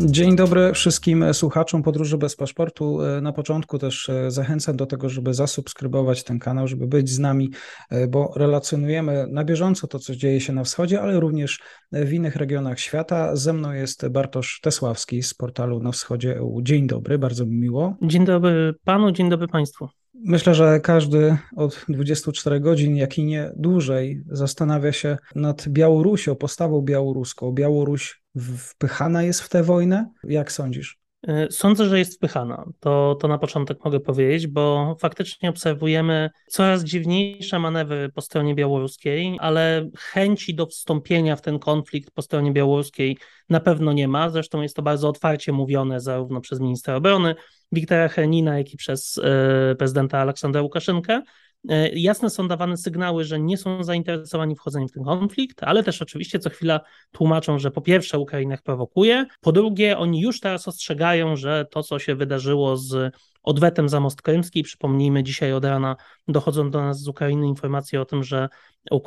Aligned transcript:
Dzień 0.00 0.36
dobry 0.36 0.72
wszystkim 0.72 1.34
słuchaczom 1.34 1.82
Podróży 1.82 2.18
bez 2.18 2.36
paszportu. 2.36 2.98
Na 3.22 3.32
początku 3.32 3.78
też 3.78 4.08
e, 4.08 4.30
zachęcam 4.30 4.76
do 4.76 4.86
tego, 4.86 5.08
żeby 5.08 5.34
zasubskrybować 5.34 6.24
ten 6.24 6.38
kanał, 6.38 6.68
żeby 6.68 6.86
być 6.86 7.10
z 7.10 7.18
nami, 7.18 7.50
e, 7.90 8.06
bo 8.06 8.32
relacjonujemy 8.36 9.26
na 9.30 9.44
bieżąco 9.44 9.86
to, 9.86 9.98
co 9.98 10.16
dzieje 10.16 10.40
się 10.40 10.52
na 10.52 10.64
wschodzie, 10.64 11.02
ale 11.02 11.20
również 11.20 11.60
w 11.92 12.12
innych 12.12 12.36
regionach 12.36 12.80
świata. 12.80 13.36
Ze 13.36 13.52
mną 13.52 13.72
jest 13.72 14.08
Bartosz 14.08 14.60
Tesławski 14.62 15.22
z 15.22 15.34
portalu 15.34 15.80
Na 15.80 15.92
Wschodzie 15.92 16.36
EU. 16.36 16.62
Dzień 16.62 16.86
dobry, 16.86 17.18
bardzo 17.18 17.46
mi 17.46 17.56
miło. 17.56 17.96
Dzień 18.02 18.24
dobry 18.24 18.74
panu, 18.84 19.12
dzień 19.12 19.30
dobry 19.30 19.48
państwu. 19.48 19.88
Myślę, 20.28 20.54
że 20.54 20.80
każdy 20.80 21.36
od 21.56 21.84
24 21.88 22.60
godzin, 22.60 22.96
jak 22.96 23.18
i 23.18 23.24
nie 23.24 23.52
dłużej, 23.56 24.22
zastanawia 24.30 24.92
się 24.92 25.16
nad 25.34 25.68
Białorusią, 25.68 26.34
postawą 26.34 26.82
białoruską. 26.82 27.52
Białoruś 27.52 28.22
wpychana 28.58 29.22
jest 29.22 29.40
w 29.40 29.48
tę 29.48 29.62
wojnę? 29.62 30.10
Jak 30.24 30.52
sądzisz? 30.52 31.05
E, 31.26 31.50
sądzę, 31.50 31.84
że 31.84 31.98
jest 31.98 32.16
wpychana. 32.16 32.64
To, 32.80 33.16
to 33.20 33.28
na 33.28 33.38
początek 33.38 33.84
mogę 33.84 34.00
powiedzieć, 34.00 34.46
bo 34.46 34.96
faktycznie 35.00 35.50
obserwujemy 35.50 36.30
coraz 36.46 36.84
dziwniejsze 36.84 37.58
manewry 37.58 38.08
po 38.08 38.20
stronie 38.20 38.54
białoruskiej, 38.54 39.36
ale 39.40 39.90
chęci 39.98 40.54
do 40.54 40.66
wstąpienia 40.66 41.36
w 41.36 41.42
ten 41.42 41.58
konflikt 41.58 42.10
po 42.10 42.22
stronie 42.22 42.52
białoruskiej 42.52 43.18
na 43.48 43.60
pewno 43.60 43.92
nie 43.92 44.08
ma. 44.08 44.30
Zresztą 44.30 44.62
jest 44.62 44.76
to 44.76 44.82
bardzo 44.82 45.08
otwarcie 45.08 45.52
mówione 45.52 46.00
zarówno 46.00 46.40
przez 46.40 46.60
ministra 46.60 46.96
obrony 46.96 47.34
Wiktora 47.72 48.08
Henina, 48.08 48.58
jak 48.58 48.74
i 48.74 48.76
przez 48.76 49.18
e, 49.18 49.74
prezydenta 49.78 50.18
Aleksandra 50.18 50.62
Łukaszenkę. 50.62 51.22
E, 51.68 51.88
jasne 51.88 52.30
są 52.30 52.48
dawane 52.48 52.76
sygnały, 52.76 53.24
że 53.24 53.40
nie 53.40 53.56
są 53.56 53.84
zainteresowani 53.84 54.56
wchodzeniem 54.56 54.88
w 54.88 54.92
ten 54.92 55.04
konflikt, 55.04 55.62
ale 55.62 55.82
też 55.82 56.02
oczywiście 56.02 56.38
co 56.38 56.50
chwila 56.50 56.80
tłumaczą, 57.12 57.58
że 57.58 57.70
po 57.70 57.80
pierwsze 57.80 58.18
Ukraina 58.18 58.54
ich 58.54 58.62
prowokuje, 58.62 59.26
po 59.40 59.52
drugie 59.52 59.98
oni 59.98 60.20
już 60.20 60.40
teraz 60.40 60.68
ostrzegają, 60.68 61.36
że 61.36 61.66
to, 61.70 61.82
co 61.82 61.98
się 61.98 62.14
wydarzyło 62.14 62.76
z 62.76 63.14
odwetem 63.42 63.88
za 63.88 64.00
most 64.00 64.22
krymski, 64.22 64.62
przypomnijmy, 64.62 65.22
dzisiaj 65.22 65.52
od 65.52 65.64
rana 65.64 65.96
dochodzą 66.28 66.70
do 66.70 66.82
nas 66.82 67.00
z 67.00 67.08
Ukrainy 67.08 67.46
informacje 67.46 68.00
o 68.00 68.04
tym, 68.04 68.24
że 68.24 68.48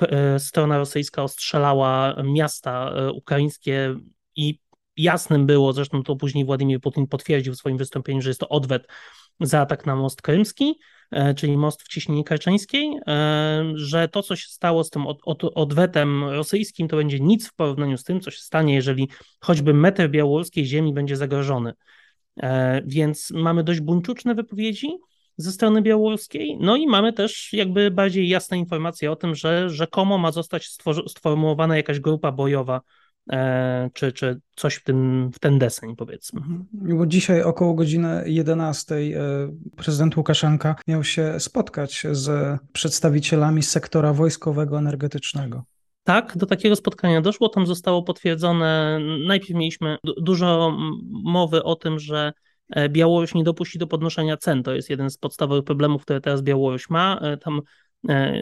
e, 0.02 0.40
strona 0.40 0.78
rosyjska 0.78 1.24
ostrzelała 1.24 2.16
miasta 2.24 2.92
e, 2.92 3.12
ukraińskie 3.12 3.96
i 4.36 4.60
jasnym 4.98 5.46
było, 5.46 5.74
zresztą 5.74 6.04
to 6.04 6.16
później 6.16 6.46
Władimir 6.46 6.82
Putin 6.82 7.08
potwierdził 7.08 7.54
w 7.54 7.58
swoim 7.58 7.78
wystąpieniu, 7.78 8.22
że 8.22 8.30
jest 8.30 8.40
to 8.40 8.50
odwet 8.50 8.88
za 9.40 9.62
atak 9.62 9.86
na 9.86 9.96
most 9.96 10.22
krymski. 10.22 10.80
E, 11.12 11.34
czyli 11.34 11.58
most 11.58 11.82
w 11.84 11.88
ciśnienie 11.88 12.24
karczeńskiej, 12.24 13.00
e, 13.08 13.72
że 13.76 14.08
to, 14.08 14.24
co 14.24 14.36
się 14.36 14.48
stało 14.48 14.84
z 14.84 14.90
tym 14.90 15.08
od, 15.08 15.20
od, 15.24 15.44
odwetem 15.44 16.24
rosyjskim, 16.24 16.88
to 16.88 16.98
będzie 16.98 17.20
nic 17.20 17.48
w 17.48 17.54
porównaniu 17.54 17.98
z 17.98 18.04
tym, 18.04 18.22
co 18.22 18.32
się 18.32 18.40
stanie, 18.40 18.76
jeżeli 18.76 19.10
choćby 19.40 19.74
metr 19.74 20.10
białoruskiej 20.10 20.66
ziemi 20.66 20.94
będzie 20.94 21.16
zagrożony. 21.16 21.74
E, 22.38 22.82
więc 22.86 23.32
mamy 23.32 23.64
dość 23.64 23.80
buńczuczne 23.80 24.36
wypowiedzi 24.36 24.90
ze 25.38 25.52
strony 25.52 25.82
białoruskiej, 25.82 26.58
no 26.60 26.76
i 26.76 26.88
mamy 26.88 27.14
też 27.14 27.54
jakby 27.54 27.92
bardziej 27.92 28.30
jasne 28.30 28.58
informacje 28.58 29.12
o 29.12 29.16
tym, 29.16 29.36
że 29.36 29.70
rzekomo 29.70 30.18
ma 30.18 30.32
zostać 30.32 30.68
stwormułowana 31.08 31.78
jakaś 31.78 32.00
grupa 32.00 32.32
bojowa 32.32 32.82
czy, 33.94 34.12
czy 34.12 34.42
coś 34.56 34.76
w, 34.76 34.84
tym, 34.84 35.30
w 35.34 35.40
ten 35.40 35.60
deseń, 35.60 35.96
powiedzmy. 35.96 36.42
Mhm. 36.42 36.66
Bo 36.98 37.06
dzisiaj 37.06 37.44
około 37.44 37.74
godziny 37.74 38.24
11 38.26 38.96
e, 38.96 39.00
prezydent 39.78 40.18
Łukaszenka 40.18 40.76
miał 40.88 41.04
się 41.04 41.40
spotkać 41.40 42.04
z 42.12 42.60
przedstawicielami 42.74 43.64
sektora 43.64 44.14
wojskowego 44.14 44.78
energetycznego. 44.78 45.64
Tak, 46.04 46.38
do 46.38 46.46
takiego 46.46 46.76
spotkania 46.76 47.22
doszło. 47.22 47.50
Tam 47.50 47.68
zostało 47.68 48.04
potwierdzone. 48.04 49.00
Najpierw 49.28 49.54
mieliśmy 49.54 49.98
dużo 50.18 50.78
mowy 51.12 51.64
o 51.64 51.76
tym, 51.76 52.00
że 52.00 52.34
e, 52.70 52.90
Białoruś 52.90 53.34
nie 53.34 53.44
dopuści 53.44 53.80
do 53.80 53.88
podnoszenia 53.88 54.38
cen. 54.38 54.64
To 54.64 54.74
jest 54.74 54.90
jeden 54.90 55.10
z 55.10 55.18
podstawowych 55.18 55.64
problemów, 55.64 56.02
które 56.02 56.22
teraz 56.22 56.42
Białoruś 56.42 56.90
ma. 56.90 57.22
Tam 57.42 57.62
E, 57.62 57.89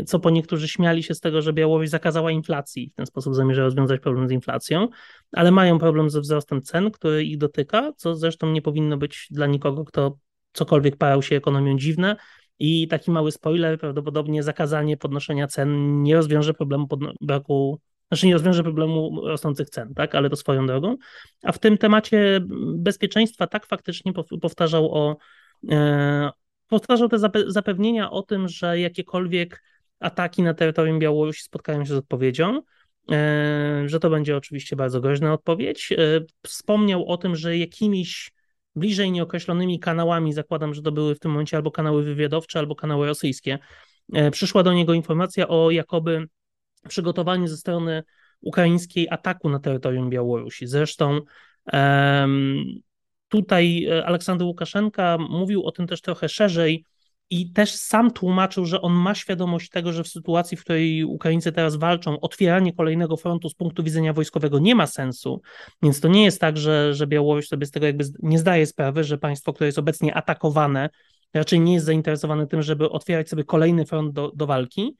co 0.06 0.20
po 0.20 0.30
niektórzy 0.30 0.68
śmiali 0.68 1.04
się 1.04 1.14
z 1.14 1.20
tego, 1.20 1.42
że 1.42 1.54
Białoruś 1.54 1.90
zakazała 1.90 2.32
inflacji 2.32 2.84
i 2.84 2.90
w 2.90 2.94
ten 2.94 3.06
sposób 3.06 3.36
zamierza 3.36 3.62
rozwiązać 3.62 4.02
problem 4.02 4.28
z 4.28 4.32
inflacją, 4.32 4.88
ale 5.32 5.52
mają 5.52 5.80
problem 5.80 6.10
ze 6.10 6.22
wzrostem 6.22 6.62
cen, 6.62 6.92
który 6.92 7.24
ich 7.24 7.38
dotyka, 7.38 7.94
co 7.98 8.16
zresztą 8.16 8.52
nie 8.52 8.62
powinno 8.62 8.98
być 8.98 9.28
dla 9.32 9.48
nikogo, 9.48 9.86
kto 9.86 10.18
cokolwiek 10.54 10.96
parał 10.96 11.22
się 11.22 11.36
ekonomią 11.36 11.78
dziwne. 11.78 12.16
I 12.60 12.88
taki 12.88 13.12
mały 13.12 13.32
spoiler, 13.32 13.80
prawdopodobnie 13.80 14.44
zakazanie 14.44 14.98
podnoszenia 14.98 15.48
cen 15.48 16.04
nie 16.04 16.16
rozwiąże 16.16 16.54
problemu 16.54 16.88
braku, 17.22 17.80
znaczy 18.08 18.28
nie 18.28 18.34
rozwiąże 18.34 18.64
problemu 18.64 19.22
rosnących 19.28 19.70
cen, 19.70 19.94
tak, 19.94 20.16
ale 20.16 20.30
to 20.30 20.36
swoją 20.36 20.68
drogą. 20.68 20.96
A 21.44 21.52
w 21.52 21.60
tym 21.60 21.78
temacie 21.78 22.40
bezpieczeństwa 22.76 23.48
tak 23.48 23.66
faktycznie 23.66 24.14
powtarzał 24.42 24.94
o, 24.94 25.18
e, 25.72 26.30
powtarzał 26.68 27.10
te 27.10 27.18
zapewnienia 27.48 28.12
o 28.12 28.22
tym, 28.22 28.48
że 28.48 28.80
jakiekolwiek 28.80 29.64
ataki 30.00 30.44
na 30.44 30.54
terytorium 30.54 31.00
Białorusi 31.00 31.44
spotkają 31.44 31.86
się 31.86 31.94
z 31.94 31.98
odpowiedzią, 31.98 32.62
e, 33.12 33.84
że 33.86 34.00
to 34.00 34.10
będzie 34.10 34.38
oczywiście 34.38 34.76
bardzo 34.76 35.02
groźna 35.02 35.34
odpowiedź. 35.34 35.92
E, 35.92 35.98
wspomniał 36.44 37.06
o 37.06 37.18
tym, 37.18 37.36
że 37.36 37.58
jakimiś 37.58 38.32
bliżej 38.76 39.12
nieokreślonymi 39.12 39.80
kanałami, 39.80 40.34
zakładam, 40.34 40.74
że 40.74 40.82
to 40.82 40.92
były 40.92 41.16
w 41.16 41.20
tym 41.20 41.32
momencie 41.32 41.58
albo 41.58 41.72
kanały 41.72 42.04
wywiadowcze, 42.04 42.60
albo 42.60 42.76
kanały 42.76 43.08
rosyjskie, 43.08 43.60
e, 44.14 44.32
przyszła 44.32 44.64
do 44.64 44.74
niego 44.74 44.94
informacja 44.94 45.48
o 45.48 45.72
jakoby 45.72 46.28
przygotowaniu 46.88 47.48
ze 47.48 47.58
strony 47.58 48.04
ukraińskiej 48.42 49.08
ataku 49.10 49.50
na 49.50 49.60
terytorium 49.60 50.10
Białorusi. 50.10 50.68
Zresztą 50.68 51.22
Tutaj 53.28 53.86
e, 53.86 54.06
Aleksander 54.06 54.48
Łukaszenka 54.48 55.18
mówił 55.30 55.66
o 55.66 55.72
tym 55.72 55.88
też 55.88 56.02
trochę 56.02 56.30
szerzej 56.30 56.84
i 57.30 57.52
też 57.52 57.72
sam 57.72 58.12
tłumaczył, 58.12 58.66
że 58.66 58.82
on 58.82 58.94
ma 58.94 59.16
świadomość 59.16 59.70
tego, 59.70 59.94
że 59.94 60.04
w 60.04 60.08
sytuacji, 60.08 60.58
w 60.58 60.62
której 60.62 61.04
Ukraińcy 61.04 61.52
teraz 61.52 61.76
walczą, 61.76 62.20
otwieranie 62.20 62.74
kolejnego 62.74 63.18
frontu 63.18 63.50
z 63.50 63.56
punktu 63.56 63.84
widzenia 63.84 64.14
wojskowego 64.14 64.60
nie 64.60 64.76
ma 64.76 64.88
sensu. 64.88 65.42
Więc 65.84 66.00
to 66.00 66.08
nie 66.08 66.24
jest 66.24 66.42
tak, 66.42 66.58
że, 66.58 66.94
że 66.94 67.08
Białoruś 67.08 67.48
sobie 67.48 67.66
z 67.66 67.72
tego 67.72 67.86
jakby 67.86 68.06
nie 68.20 68.40
zdaje 68.40 68.66
sprawy, 68.66 69.04
że 69.04 69.18
państwo, 69.18 69.54
które 69.54 69.68
jest 69.68 69.80
obecnie 69.80 70.14
atakowane, 70.14 70.90
raczej 71.34 71.60
nie 71.60 71.74
jest 71.74 71.86
zainteresowane 71.86 72.48
tym, 72.48 72.62
żeby 72.62 72.90
otwierać 72.90 73.30
sobie 73.30 73.44
kolejny 73.44 73.86
front 73.86 74.14
do, 74.14 74.32
do 74.36 74.48
walki. 74.48 74.96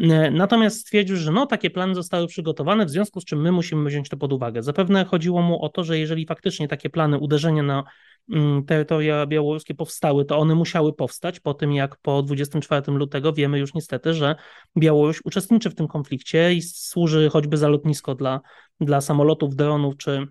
E, 0.00 0.30
natomiast 0.30 0.80
stwierdził, 0.80 1.16
że 1.16 1.32
no, 1.32 1.46
takie 1.46 1.70
plany 1.70 1.94
zostały 1.94 2.26
przygotowane, 2.26 2.86
w 2.86 2.90
związku 2.90 3.20
z 3.20 3.24
czym 3.24 3.40
my 3.40 3.52
musimy 3.52 3.90
wziąć 3.90 4.08
to 4.08 4.16
pod 4.16 4.32
uwagę. 4.32 4.62
Zapewne 4.62 5.04
chodziło 5.04 5.42
mu 5.42 5.62
o 5.62 5.68
to, 5.68 5.84
że 5.84 5.98
jeżeli 5.98 6.26
faktycznie 6.26 6.68
takie 6.68 6.90
plany 6.90 7.18
uderzenia 7.18 7.62
na 7.62 7.84
mm, 8.32 8.64
terytoria 8.64 9.26
białoruskie 9.26 9.74
powstały, 9.74 10.24
to 10.24 10.38
one 10.38 10.54
musiały 10.54 10.92
powstać 10.92 11.40
po 11.40 11.54
tym, 11.54 11.72
jak 11.72 11.96
po 11.96 12.22
24 12.22 12.92
lutego 12.92 13.32
wiemy 13.32 13.58
już 13.58 13.74
niestety, 13.74 14.14
że 14.14 14.36
Białoruś 14.78 15.20
uczestniczy 15.24 15.70
w 15.70 15.74
tym 15.74 15.88
konflikcie 15.88 16.54
i 16.54 16.62
służy 16.62 17.30
choćby 17.30 17.56
za 17.56 17.68
lotnisko 17.68 18.14
dla, 18.14 18.40
dla 18.80 19.00
samolotów, 19.00 19.56
dronów 19.56 19.96
czy, 19.96 20.26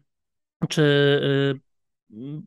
czy 0.70 0.82
y, 1.56 1.67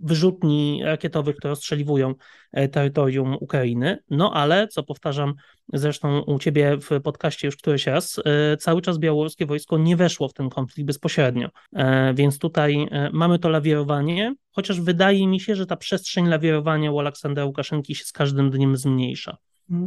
wyrzutni 0.01 0.81
rakietowych, 0.85 1.37
które 1.37 1.53
ostrzeliwują 1.53 2.15
e, 2.53 2.69
terytorium 2.69 3.37
Ukrainy. 3.41 3.99
No 4.11 4.33
ale, 4.35 4.69
co 4.69 4.83
powtarzam 4.83 5.35
zresztą 5.73 6.21
u 6.21 6.39
ciebie 6.39 6.79
w 6.79 7.01
podcaście 7.01 7.49
już 7.49 7.57
któryś 7.57 7.87
raz, 7.87 8.21
e, 8.25 8.57
cały 8.57 8.83
czas 8.83 8.99
białoruskie 8.99 9.47
wojsko 9.47 9.79
nie 9.79 9.97
weszło 9.97 10.29
w 10.29 10.33
ten 10.33 10.51
konflikt 10.51 10.87
bezpośrednio. 10.87 11.49
E, 11.73 12.15
więc 12.15 12.39
tutaj 12.39 12.89
mamy 13.13 13.39
to 13.39 13.49
lawirowanie, 13.49 14.35
chociaż 14.51 14.81
wydaje 14.81 15.27
mi 15.27 15.41
się, 15.41 15.57
że 15.57 15.67
ta 15.67 15.77
przestrzeń 15.77 16.27
lawirowania 16.27 16.93
u 16.93 16.99
Aleksandra 16.99 17.45
Łukaszenki 17.45 17.95
się 17.95 18.05
z 18.05 18.13
każdym 18.13 18.51
dniem 18.51 18.77
zmniejsza. 18.77 19.37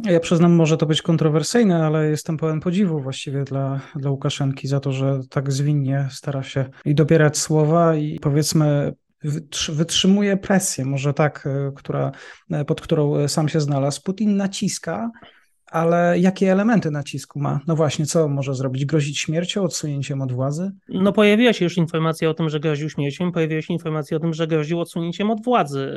Ja 0.05 0.19
przyznam, 0.19 0.55
może 0.55 0.77
to 0.77 0.85
być 0.85 1.01
kontrowersyjne, 1.01 1.85
ale 1.85 2.09
jestem 2.09 2.37
pełen 2.37 2.59
podziwu 2.59 2.99
właściwie 2.99 3.43
dla, 3.43 3.81
dla 3.95 4.11
Łukaszenki 4.11 4.67
za 4.67 4.79
to, 4.79 4.91
że 4.91 5.19
tak 5.29 5.51
zwinnie 5.51 6.07
stara 6.11 6.43
się 6.43 6.65
i 6.85 6.95
dobierać 6.95 7.37
słowa 7.37 7.95
i 7.95 8.19
powiedzmy 8.19 8.93
wytrzymuje 9.69 10.37
presję, 10.37 10.85
może 10.85 11.13
tak, 11.13 11.47
e, 11.47 11.71
która, 11.75 12.11
e, 12.51 12.65
pod 12.65 12.81
którą 12.81 13.15
e, 13.15 13.29
sam 13.29 13.49
się 13.49 13.61
znalazł. 13.61 14.01
Putin 14.01 14.37
naciska, 14.37 15.11
ale 15.65 16.19
jakie 16.19 16.51
elementy 16.51 16.91
nacisku 16.91 17.39
ma? 17.39 17.59
No 17.67 17.75
właśnie, 17.75 18.05
co 18.05 18.27
może 18.27 18.55
zrobić? 18.55 18.85
Grozić 18.85 19.19
śmiercią, 19.19 19.63
odsunięciem 19.63 20.21
od 20.21 20.31
władzy? 20.31 20.71
No 20.89 21.13
pojawiła 21.13 21.53
się 21.53 21.65
już 21.65 21.77
informacja 21.77 22.29
o 22.29 22.33
tym, 22.33 22.49
że 22.49 22.59
groził 22.59 22.89
śmiercią, 22.89 23.31
pojawiła 23.31 23.61
się 23.61 23.73
informacja 23.73 24.17
o 24.17 24.19
tym, 24.19 24.33
że 24.33 24.47
groził 24.47 24.79
odsunięciem 24.79 25.31
od 25.31 25.43
władzy. 25.43 25.93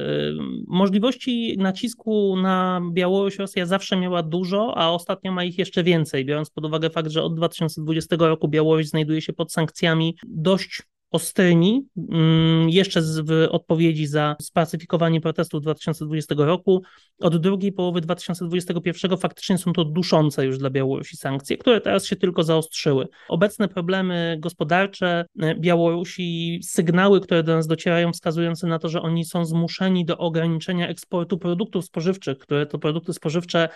Możliwości 0.67 1.57
nacisku 1.59 2.37
na 2.43 2.81
Białoruś 2.93 3.39
Rosja 3.39 3.67
zawsze 3.67 3.97
miała 3.97 4.23
dużo, 4.23 4.75
a 4.77 4.91
ostatnio 4.91 5.33
ma 5.33 5.45
ich 5.45 5.59
jeszcze 5.59 5.83
więcej, 5.83 6.25
biorąc 6.25 6.51
pod 6.51 6.65
uwagę 6.65 6.91
fakt, 6.91 7.11
że 7.11 7.23
od 7.23 7.37
2020 7.37 8.17
roku 8.19 8.49
Białoruś 8.49 8.87
znajduje 8.87 9.23
się 9.23 9.33
pod 9.33 9.53
sankcjami 9.53 10.17
dość 10.27 10.83
ostrymi, 11.17 11.87
mm, 12.13 12.69
jeszcze 12.69 13.01
w 13.03 13.49
odpowiedzi 13.51 14.07
za 14.07 14.37
spacyfikowanie 14.41 15.21
protestów 15.21 15.63
2020 15.63 16.35
roku. 16.45 16.83
Od 17.21 17.37
drugiej 17.37 17.73
połowy 17.73 18.01
2021 18.01 19.17
faktycznie 19.17 19.59
są 19.59 19.73
to 19.73 19.85
duszące 19.85 20.47
już 20.47 20.59
dla 20.59 20.71
Białorusi 20.71 21.17
sankcje, 21.17 21.57
które 21.57 21.81
teraz 21.81 22.07
się 22.07 22.17
tylko 22.17 22.43
zaostrzyły. 22.43 23.09
Obecne 23.29 23.69
problemy 23.69 24.37
gospodarcze 24.41 25.25
e, 25.41 25.55
Białorusi, 25.55 26.61
sygnały, 26.63 27.21
które 27.21 27.43
do 27.43 27.55
nas 27.55 27.67
docierają, 27.67 28.13
wskazujące 28.13 28.67
na 28.67 28.79
to, 28.79 28.89
że 28.89 29.03
oni 29.03 29.25
są 29.25 29.45
zmuszeni 29.45 30.05
do 30.05 30.19
ograniczenia 30.19 30.89
eksportu 30.89 31.39
produktów 31.39 31.85
spożywczych, 31.85 32.39
które 32.39 32.67
to 32.67 32.79
produkty 32.79 33.13
spożywcze 33.13 33.69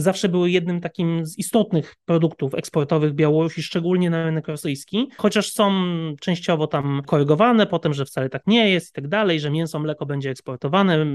zawsze 0.00 0.28
były 0.28 0.50
jednym 0.50 0.80
takim 0.80 1.26
z 1.26 1.38
istotnych 1.38 1.94
produktów 2.04 2.54
eksportowych 2.54 3.12
Białorusi, 3.12 3.62
szczególnie 3.62 4.10
na 4.10 4.24
rynek 4.24 4.48
rosyjski, 4.48 5.08
chociaż 5.16 5.52
są 5.52 5.72
częściowo 6.20 6.66
tam 6.66 7.02
korygowane, 7.06 7.66
potem, 7.66 7.94
że 7.94 8.04
wcale 8.04 8.28
tak 8.28 8.42
nie 8.46 8.70
jest 8.70 8.88
i 8.88 8.92
tak 8.92 9.08
dalej, 9.08 9.40
że 9.40 9.50
mięso, 9.50 9.78
mleko 9.78 10.06
będzie 10.06 10.30
eksportowane. 10.30 11.06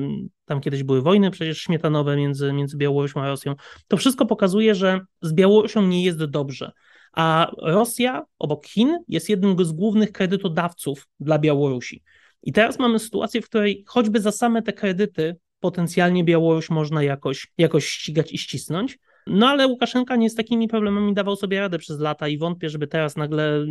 Tam 0.45 0.61
kiedyś 0.61 0.83
były 0.83 1.01
wojny 1.01 1.31
przecież 1.31 1.57
śmietanowe 1.57 2.17
między, 2.17 2.53
między 2.53 2.77
Białorusią 2.77 3.21
a 3.21 3.27
Rosją. 3.27 3.55
To 3.87 3.97
wszystko 3.97 4.25
pokazuje, 4.25 4.75
że 4.75 4.99
z 5.21 5.33
Białorusią 5.33 5.81
nie 5.81 6.03
jest 6.03 6.25
dobrze. 6.25 6.71
A 7.13 7.51
Rosja 7.61 8.25
obok 8.39 8.65
Chin 8.65 8.97
jest 9.07 9.29
jednym 9.29 9.65
z 9.65 9.71
głównych 9.71 10.11
kredytodawców 10.11 11.07
dla 11.19 11.39
Białorusi. 11.39 12.03
I 12.43 12.53
teraz 12.53 12.79
mamy 12.79 12.99
sytuację, 12.99 13.41
w 13.41 13.45
której 13.45 13.83
choćby 13.87 14.21
za 14.21 14.31
same 14.31 14.61
te 14.61 14.73
kredyty 14.73 15.35
potencjalnie 15.59 16.23
Białoruś 16.23 16.69
można 16.69 17.03
jakoś, 17.03 17.47
jakoś 17.57 17.85
ścigać 17.85 18.31
i 18.31 18.37
ścisnąć. 18.37 18.97
No 19.27 19.47
ale 19.47 19.67
Łukaszenka 19.67 20.15
nie 20.15 20.29
z 20.29 20.35
takimi 20.35 20.67
problemami 20.67 21.13
dawał 21.13 21.35
sobie 21.35 21.59
radę 21.59 21.79
przez 21.79 21.99
lata 21.99 22.27
i 22.27 22.37
wątpię, 22.37 22.69
żeby 22.69 22.87
teraz 22.87 23.15
nagle 23.15 23.65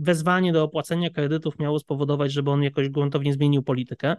wezwanie 0.00 0.52
do 0.52 0.62
opłacenia 0.62 1.10
kredytów 1.10 1.58
miało 1.58 1.78
spowodować, 1.78 2.32
żeby 2.32 2.50
on 2.50 2.62
jakoś 2.62 2.88
gruntownie 2.88 3.32
zmienił 3.32 3.62
politykę. 3.62 4.16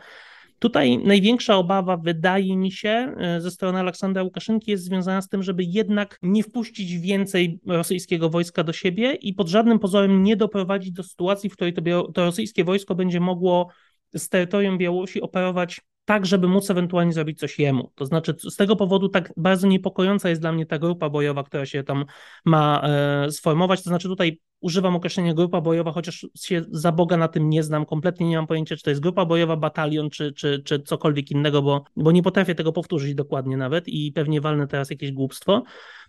Tutaj 0.59 0.97
największa 0.97 1.55
obawa, 1.55 1.97
wydaje 1.97 2.57
mi 2.57 2.71
się, 2.71 3.13
e, 3.17 3.41
ze 3.41 3.51
strony 3.51 3.79
Aleksandra 3.79 4.23
Łukaszenki 4.23 4.71
jest 4.71 4.83
związana 4.83 5.21
z 5.21 5.29
tym, 5.29 5.43
żeby 5.43 5.63
jednak 5.63 6.19
nie 6.21 6.43
wpuścić 6.43 6.97
więcej 6.97 7.59
rosyjskiego 7.67 8.29
wojska 8.29 8.63
do 8.63 8.73
siebie 8.73 9.13
i 9.13 9.33
pod 9.33 9.47
żadnym 9.47 9.79
pozorem 9.79 10.23
nie 10.23 10.35
doprowadzić 10.35 10.91
do 10.91 11.03
sytuacji, 11.03 11.49
w 11.49 11.53
której 11.53 11.73
to, 11.73 12.11
to 12.11 12.25
rosyjskie 12.25 12.63
wojsko 12.63 12.95
będzie 12.95 13.19
mogło 13.19 13.69
z 14.15 14.29
terytorium 14.29 14.77
Białorusi 14.77 15.21
operować 15.21 15.81
tak, 16.07 16.25
żeby 16.25 16.47
móc 16.47 16.69
ewentualnie 16.69 17.13
zrobić 17.13 17.39
coś 17.39 17.59
jemu. 17.59 17.91
To 17.95 18.05
znaczy, 18.05 18.35
z 18.39 18.55
tego 18.55 18.75
powodu 18.75 19.09
tak 19.09 19.33
bardzo 19.37 19.67
niepokojąca 19.67 20.29
jest 20.29 20.41
dla 20.41 20.51
mnie 20.51 20.65
ta 20.65 20.79
grupa 20.79 21.09
bojowa, 21.09 21.43
która 21.43 21.65
się 21.65 21.83
tam 21.83 22.05
ma 22.45 22.81
e, 22.83 23.31
sformować. 23.31 23.83
To 23.83 23.89
znaczy, 23.89 24.07
tutaj 24.07 24.39
używam 24.59 24.95
określenia 24.95 25.33
grupa 25.33 25.61
bojowa, 25.61 25.91
chociaż 25.91 26.27
się 26.35 26.61
za 26.71 26.91
Boga 26.91 27.17
na 27.17 27.27
tym 27.27 27.49
nie 27.49 27.63
znam, 27.63 27.85
kompletnie 27.85 28.29
nie 28.29 28.37
mam 28.37 28.47
pojęcia, 28.47 28.75
czy 28.75 28.83
to 28.83 28.89
jest 28.89 29.01
grupa 29.01 29.25
bojowa, 29.25 29.55
batalion, 29.57 30.09
czy, 30.09 30.33
czy, 30.33 30.61
czy 30.65 30.79
cokolwiek 30.79 31.31
innego, 31.31 31.61
bo, 31.61 31.83
bo 31.95 32.11
nie 32.11 32.23
potrafię 32.23 32.55
tego 32.55 32.73
powtórzyć 32.73 33.15
dokładnie 33.15 33.57
nawet 33.57 33.87
i 33.87 34.11
pewnie 34.11 34.41
walnę 34.41 34.67
teraz 34.67 34.89
jakieś 34.89 35.11
głupstwo. 35.11 35.63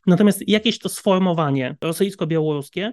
Natomiast 0.07 0.49
jakieś 0.49 0.79
to 0.79 0.89
sformowanie 0.89 1.77
rosyjsko-białoruskie 1.81 2.93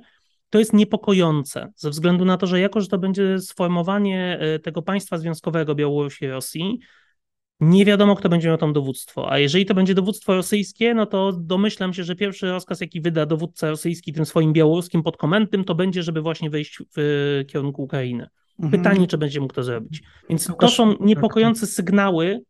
to 0.55 0.59
jest 0.59 0.73
niepokojące, 0.73 1.71
ze 1.75 1.89
względu 1.89 2.25
na 2.25 2.37
to, 2.37 2.47
że 2.47 2.59
jako, 2.59 2.81
że 2.81 2.87
to 2.87 2.97
będzie 2.97 3.39
sformowanie 3.39 4.37
e, 4.39 4.59
tego 4.59 4.81
państwa 4.81 5.17
związkowego 5.17 5.75
Białorusi 5.75 6.25
i 6.25 6.27
Rosji, 6.27 6.79
nie 7.59 7.85
wiadomo, 7.85 8.15
kto 8.15 8.29
będzie 8.29 8.47
miał 8.47 8.57
tam 8.57 8.73
dowództwo. 8.73 9.31
A 9.31 9.39
jeżeli 9.39 9.65
to 9.65 9.73
będzie 9.73 9.93
dowództwo 9.93 10.35
rosyjskie, 10.35 10.93
no 10.93 11.05
to 11.05 11.31
domyślam 11.31 11.93
się, 11.93 12.03
że 12.03 12.15
pierwszy 12.15 12.51
rozkaz, 12.51 12.81
jaki 12.81 13.01
wyda 13.01 13.25
dowódca 13.25 13.69
rosyjski 13.69 14.13
tym 14.13 14.25
swoim 14.25 14.53
białoruskim 14.53 15.03
podkomendnym, 15.03 15.63
to 15.63 15.75
będzie, 15.75 16.03
żeby 16.03 16.21
właśnie 16.21 16.49
wejść 16.49 16.79
w 16.97 17.43
kierunku 17.47 17.83
Ukrainy. 17.83 18.27
Mhm. 18.59 18.83
Pytanie, 18.83 19.07
czy 19.07 19.17
będzie 19.17 19.41
mógł 19.41 19.53
to 19.53 19.63
zrobić. 19.63 20.03
Więc 20.29 20.51
to 20.59 20.67
są 20.67 20.95
niepokojące 20.99 21.67
sygnały 21.67 22.41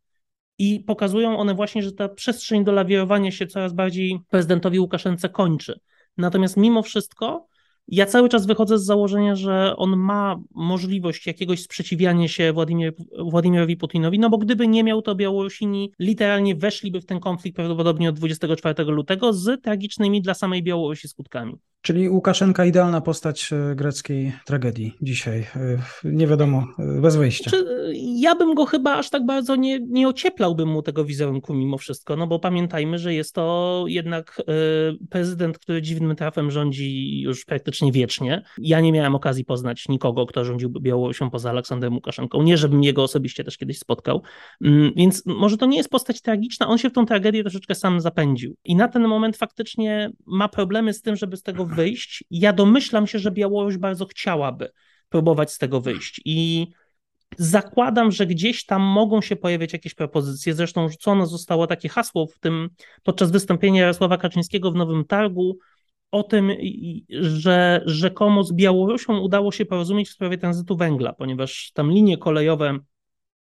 i 0.57 0.79
pokazują 0.79 1.37
one 1.37 1.55
właśnie, 1.55 1.83
że 1.83 1.91
ta 1.91 2.09
przestrzeń 2.09 2.63
do 2.63 2.71
lawierowania 2.71 3.31
się 3.31 3.47
coraz 3.47 3.73
bardziej 3.73 4.19
prezydentowi 4.29 4.79
Łukaszence 4.79 5.29
kończy. 5.29 5.79
Natomiast 6.17 6.57
mimo 6.57 6.83
wszystko 6.83 7.47
ja 7.87 8.05
cały 8.05 8.29
czas 8.29 8.45
wychodzę 8.45 8.79
z 8.79 8.85
założenia, 8.85 9.35
że 9.35 9.75
on 9.77 9.97
ma 9.97 10.39
możliwość 10.55 11.27
jakiegoś 11.27 11.63
sprzeciwiania 11.63 12.27
się 12.27 12.53
Władimir, 12.53 12.93
Władimirowi 13.19 13.77
Putinowi, 13.77 14.19
no 14.19 14.29
bo 14.29 14.37
gdyby 14.37 14.67
nie 14.67 14.83
miał, 14.83 15.01
to 15.01 15.15
Białorusini 15.15 15.91
literalnie 15.99 16.55
weszliby 16.55 17.01
w 17.01 17.05
ten 17.05 17.19
konflikt 17.19 17.55
prawdopodobnie 17.55 18.09
od 18.09 18.15
24 18.15 18.83
lutego 18.83 19.33
z 19.33 19.61
tragicznymi 19.61 20.21
dla 20.21 20.33
samej 20.33 20.63
Białorusi 20.63 21.07
skutkami. 21.07 21.57
Czyli 21.85 22.09
Łukaszenka 22.09 22.65
idealna 22.65 23.01
postać 23.01 23.53
e, 23.53 23.75
greckiej 23.75 24.33
tragedii 24.45 24.93
dzisiaj. 25.01 25.39
E, 25.39 25.77
nie 26.03 26.27
wiadomo, 26.27 26.67
e, 26.79 27.01
bez 27.01 27.15
wyjścia. 27.15 27.49
Znaczy, 27.49 27.65
ja 27.95 28.35
bym 28.35 28.55
go 28.55 28.65
chyba 28.65 28.93
aż 28.93 29.09
tak 29.09 29.25
bardzo 29.25 29.55
nie, 29.55 29.79
nie 29.79 30.07
ocieplałbym 30.07 30.69
mu 30.69 30.81
tego 30.81 31.05
wizerunku 31.05 31.53
mimo 31.53 31.77
wszystko, 31.77 32.15
no 32.15 32.27
bo 32.27 32.39
pamiętajmy, 32.39 32.99
że 32.99 33.13
jest 33.13 33.35
to 33.35 33.85
jednak 33.87 34.41
prezydent, 35.09 35.59
który 35.59 35.81
dziwnym 35.81 36.15
trafem 36.15 36.51
rządzi 36.51 37.21
już 37.21 37.45
praktycznie 37.45 37.91
wiecznie. 37.91 38.43
Ja 38.57 38.81
nie 38.81 38.91
miałem 38.91 39.15
okazji 39.15 39.45
poznać 39.45 39.89
nikogo, 39.89 40.25
kto 40.25 40.45
rządził 40.45 40.69
Białorusią 40.69 41.29
poza 41.29 41.49
Aleksandrem 41.49 41.93
Łukaszenką. 41.93 42.43
Nie, 42.43 42.57
żebym 42.57 42.83
jego 42.83 43.03
osobiście 43.03 43.43
też 43.43 43.57
kiedyś 43.57 43.79
spotkał. 43.79 44.21
Mm, 44.61 44.91
więc 44.95 45.25
może 45.25 45.57
to 45.57 45.65
nie 45.65 45.77
jest 45.77 45.89
postać 45.89 46.21
tragiczna, 46.21 46.67
on 46.67 46.77
się 46.77 46.89
w 46.89 46.93
tą 46.93 47.05
tragedię 47.05 47.43
troszeczkę 47.43 47.75
sam 47.75 48.01
zapędził. 48.01 48.55
I 48.65 48.75
na 48.75 48.87
ten 48.87 49.07
moment 49.07 49.37
faktycznie 49.37 50.11
ma 50.25 50.49
problemy 50.49 50.93
z 50.93 51.01
tym, 51.01 51.15
żeby 51.15 51.37
z 51.37 51.43
tego 51.43 51.65
wyjść. 51.75 52.23
Ja 52.31 52.53
domyślam 52.53 53.07
się, 53.07 53.19
że 53.19 53.31
Białoruś 53.31 53.77
bardzo 53.77 54.05
chciałaby 54.05 54.71
próbować 55.09 55.51
z 55.51 55.57
tego 55.57 55.81
wyjść 55.81 56.21
i 56.25 56.67
zakładam, 57.37 58.11
że 58.11 58.25
gdzieś 58.25 58.65
tam 58.65 58.81
mogą 58.81 59.21
się 59.21 59.35
pojawiać 59.35 59.73
jakieś 59.73 59.93
propozycje. 59.93 60.53
Zresztą 60.53 60.89
rzucone 60.89 61.27
zostało 61.27 61.67
takie 61.67 61.89
hasło 61.89 62.27
w 62.27 62.39
tym 62.39 62.69
podczas 63.03 63.31
wystąpienia 63.31 63.81
Jarosława 63.81 64.17
Kaczyńskiego 64.17 64.71
w 64.71 64.75
Nowym 64.75 65.05
Targu 65.05 65.57
o 66.11 66.23
tym, 66.23 66.51
że 67.09 67.81
rzekomo 67.85 68.43
z 68.43 68.53
Białorusią 68.53 69.19
udało 69.19 69.51
się 69.51 69.65
porozumieć 69.65 70.09
w 70.09 70.13
sprawie 70.13 70.37
tranzytu 70.37 70.77
węgla, 70.77 71.13
ponieważ 71.13 71.71
tam 71.73 71.91
linie 71.91 72.17
kolejowe 72.17 72.79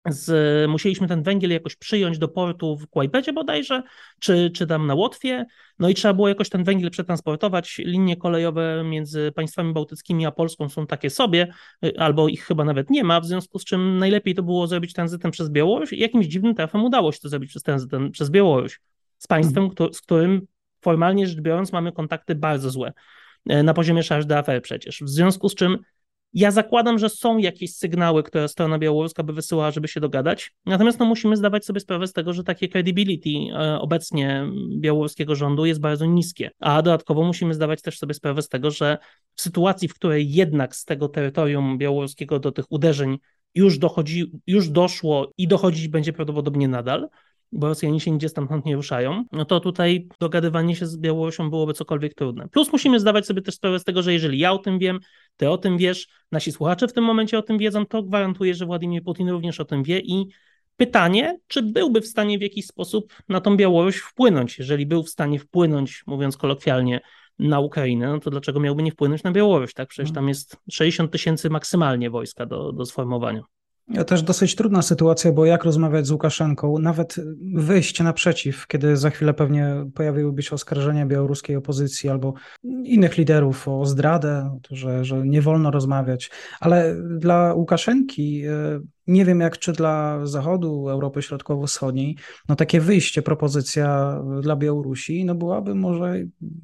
z, 0.09 0.71
musieliśmy 0.71 1.09
ten 1.09 1.23
węgiel 1.23 1.51
jakoś 1.51 1.77
przyjąć 1.77 2.19
do 2.19 2.29
portu 2.29 2.77
w 2.77 2.89
Kłajpecie 2.89 3.33
bodajże, 3.33 3.83
czy, 4.21 4.51
czy 4.51 4.67
tam 4.67 4.87
na 4.87 4.95
Łotwie, 4.95 5.47
no 5.79 5.89
i 5.89 5.95
trzeba 5.95 6.15
było 6.15 6.29
jakoś 6.29 6.49
ten 6.49 6.65
węgiel 6.65 6.91
przetransportować. 6.91 7.79
Linie 7.79 8.17
kolejowe 8.17 8.85
między 8.85 9.33
państwami 9.33 9.73
bałtyckimi 9.73 10.27
a 10.27 10.31
Polską 10.31 10.69
są 10.69 10.87
takie 10.87 11.11
sobie, 11.11 11.53
albo 11.99 12.29
ich 12.29 12.45
chyba 12.45 12.65
nawet 12.65 12.91
nie 12.91 13.05
ma, 13.05 13.21
w 13.21 13.27
związku 13.27 13.59
z 13.59 13.65
czym 13.65 13.99
najlepiej 13.99 14.35
to 14.35 14.43
było 14.43 14.67
zrobić 14.67 14.93
tranzytem 14.93 15.31
przez 15.31 15.51
Białoruś. 15.51 15.93
I 15.93 15.99
jakimś 15.99 16.27
dziwnym 16.27 16.55
trafem 16.55 16.85
udało 16.85 17.13
się 17.13 17.21
to 17.21 17.29
zrobić 17.29 17.51
przez 17.51 17.63
tranzytem 17.63 18.11
przez 18.11 18.31
Białoruś, 18.31 18.81
z 19.19 19.27
państwem, 19.27 19.71
z 19.93 20.01
którym 20.01 20.47
formalnie 20.81 21.27
rzecz 21.27 21.41
biorąc 21.41 21.73
mamy 21.73 21.93
kontakty 21.93 22.35
bardzo 22.35 22.71
złe 22.71 22.93
e, 23.49 23.63
na 23.63 23.75
poziomie 23.75 24.03
charge 24.03 24.27
d'affaires 24.27 24.61
przecież, 24.61 25.03
w 25.03 25.09
związku 25.09 25.49
z 25.49 25.55
czym 25.55 25.79
ja 26.35 26.51
zakładam, 26.51 26.99
że 26.99 27.09
są 27.09 27.39
jakieś 27.39 27.75
sygnały, 27.75 28.23
które 28.23 28.49
strona 28.49 28.79
białoruska 28.79 29.23
by 29.23 29.33
wysyłała, 29.33 29.71
żeby 29.71 29.89
się 29.89 30.01
dogadać. 30.01 30.53
Natomiast 30.67 30.99
no, 30.99 31.05
musimy 31.05 31.37
zdawać 31.37 31.65
sobie 31.65 31.81
sprawę 31.81 32.07
z 32.07 32.13
tego, 32.13 32.33
że 32.33 32.45
takie 32.45 32.69
credibility 32.69 33.31
e, 33.31 33.81
obecnie 33.81 34.47
białoruskiego 34.79 35.35
rządu 35.35 35.67
jest 35.67 35.81
bardzo 35.81 36.07
niskie. 36.07 36.51
A 36.61 36.83
dodatkowo 36.83 37.23
musimy 37.23 37.55
zdawać 37.55 37.83
też 37.83 37.99
sobie 37.99 38.15
sprawę 38.15 38.43
z 38.43 38.49
tego, 38.49 38.71
że 38.71 38.99
w 39.35 39.43
sytuacji, 39.43 39.89
w 39.89 39.95
której 39.95 40.33
jednak 40.33 40.77
z 40.77 40.85
tego 40.85 41.09
terytorium 41.09 41.79
białoruskiego 41.79 42.39
do 42.39 42.53
tych 42.53 42.73
uderzeń 42.73 43.19
już 43.55 43.79
dochodzi, 43.79 44.33
już 44.47 44.69
doszło 44.69 45.33
i 45.39 45.49
dochodzić 45.49 45.89
będzie 45.89 46.13
prawdopodobnie 46.13 46.69
nadal, 46.69 47.09
bo 47.55 47.69
Rosjanie 47.69 48.01
się 48.01 48.11
nigdzie 48.11 48.29
stamtąd 48.29 48.65
nie 48.65 48.77
ruszają, 48.77 49.25
no 49.33 49.45
to 49.45 49.61
tutaj 49.61 50.09
dogadywanie 50.21 50.77
się 50.77 50.87
z 50.87 50.97
Białorusią 50.97 51.51
byłoby 51.51 51.75
cokolwiek 51.75 52.15
trudne. 52.15 52.49
Plus 52.49 52.73
musimy 52.73 53.01
zdawać 53.01 53.27
sobie 53.27 53.43
też 53.43 53.55
sprawę 53.55 53.79
z 53.79 53.85
tego, 53.85 54.03
że 54.03 54.13
jeżeli 54.13 54.39
ja 54.39 54.53
o 54.53 54.59
tym 54.59 54.79
wiem, 54.79 54.99
ty 55.37 55.51
o 55.51 55.59
tym 55.59 55.79
wiesz, 55.79 56.09
nasi 56.33 56.53
słuchacze 56.53 56.89
w 56.89 56.93
tym 56.93 57.05
momencie 57.05 57.39
o 57.39 57.43
tym 57.43 57.59
wiedzą, 57.59 57.87
to 57.87 58.03
gwarantuję, 58.03 58.55
że 58.55 58.67
Władimir 58.67 59.03
Putin 59.03 59.29
również 59.29 59.61
o 59.61 59.65
tym 59.65 59.83
wie 59.83 59.99
i 59.99 60.29
pytanie, 60.77 61.39
czy 61.47 61.63
byłby 61.63 62.01
w 62.01 62.07
stanie 62.07 62.39
w 62.39 62.43
jakiś 62.43 62.67
sposób 62.67 63.13
na 63.29 63.41
tą 63.41 63.57
Białoruś 63.57 63.97
wpłynąć. 63.97 64.59
Jeżeli 64.59 64.87
był 64.87 65.03
w 65.03 65.09
stanie 65.09 65.39
wpłynąć, 65.39 66.03
mówiąc 66.07 66.37
kolokwialnie, 66.37 67.01
na 67.39 67.61
Ukrainę, 67.61 68.09
no 68.09 68.21
to 68.21 68.31
dlaczego 68.31 68.61
miałby 68.61 68.83
nie 68.83 68.93
wpłynąć 68.93 69.23
na 69.23 69.33
Białoruś, 69.33 69.75
tak? 69.75 69.89
Przecież 69.89 70.13
tam 70.13 70.29
jest 70.29 70.57
60 70.71 71.13
tysięcy 71.13 71.51
maksymalnie 71.51 72.11
wojska 72.11 72.47
do, 72.47 72.73
do 72.73 72.87
sformowania. 72.87 73.43
Też 74.07 74.23
dosyć 74.23 74.55
trudna 74.55 74.83
sytuacja, 74.83 75.33
bo 75.33 75.45
jak 75.45 75.65
rozmawiać 75.65 76.07
z 76.07 76.11
Łukaszenką, 76.11 76.79
nawet 76.79 77.17
wyjść 77.55 78.01
naprzeciw, 78.01 78.67
kiedy 78.67 78.97
za 78.97 79.11
chwilę 79.11 79.35
pewnie 79.35 79.87
pojawiłyby 79.95 80.43
się 80.43 80.55
oskarżenia 80.55 81.07
białoruskiej 81.07 81.57
opozycji 81.57 82.11
albo 82.11 82.35
innych 82.63 83.19
liderów 83.19 83.69
o 83.69 83.87
zdradę, 83.87 84.59
że, 84.71 85.05
że 85.05 85.27
nie 85.27 85.43
wolno 85.43 85.71
rozmawiać. 85.71 86.31
Ale 86.61 86.97
dla 87.19 87.55
Łukaszenki 87.55 88.45
e, 88.47 88.81
nie 89.07 89.25
wiem 89.25 89.41
jak 89.41 89.59
czy 89.59 89.73
dla 89.73 90.27
Zachodu, 90.27 90.89
Europy 90.89 91.23
Środkowo-Wschodniej, 91.23 92.17
no 92.49 92.57
takie 92.57 92.81
wyjście, 92.81 93.23
propozycja 93.23 94.19
dla 94.43 94.57
Białorusi, 94.57 95.25
no 95.25 95.35
byłaby 95.35 95.75
może 95.75 96.15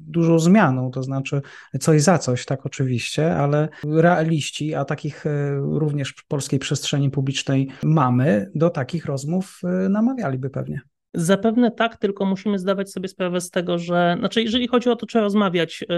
dużą 0.07 0.39
zmianą, 0.39 0.91
to 0.91 1.03
znaczy 1.03 1.41
coś 1.79 2.01
za 2.01 2.17
coś, 2.17 2.45
tak 2.45 2.65
oczywiście, 2.65 3.35
ale 3.35 3.69
realiści, 3.85 4.75
a 4.75 4.85
takich 4.85 5.25
e, 5.25 5.55
również 5.59 6.13
w 6.17 6.27
polskiej 6.27 6.59
przestrzeni 6.59 7.09
publicznej 7.09 7.69
mamy, 7.83 8.51
do 8.55 8.69
takich 8.69 9.05
rozmów 9.05 9.61
e, 9.63 9.89
namawialiby 9.89 10.49
pewnie. 10.49 10.81
Zapewne 11.13 11.71
tak, 11.71 11.97
tylko 11.97 12.25
musimy 12.25 12.59
zdawać 12.59 12.91
sobie 12.91 13.07
sprawę 13.07 13.41
z 13.41 13.49
tego, 13.49 13.77
że, 13.77 14.15
znaczy, 14.19 14.41
jeżeli 14.41 14.67
chodzi 14.67 14.89
o 14.89 14.95
to, 14.95 15.05
czy 15.05 15.19
rozmawiać, 15.19 15.81
yy, 15.81 15.95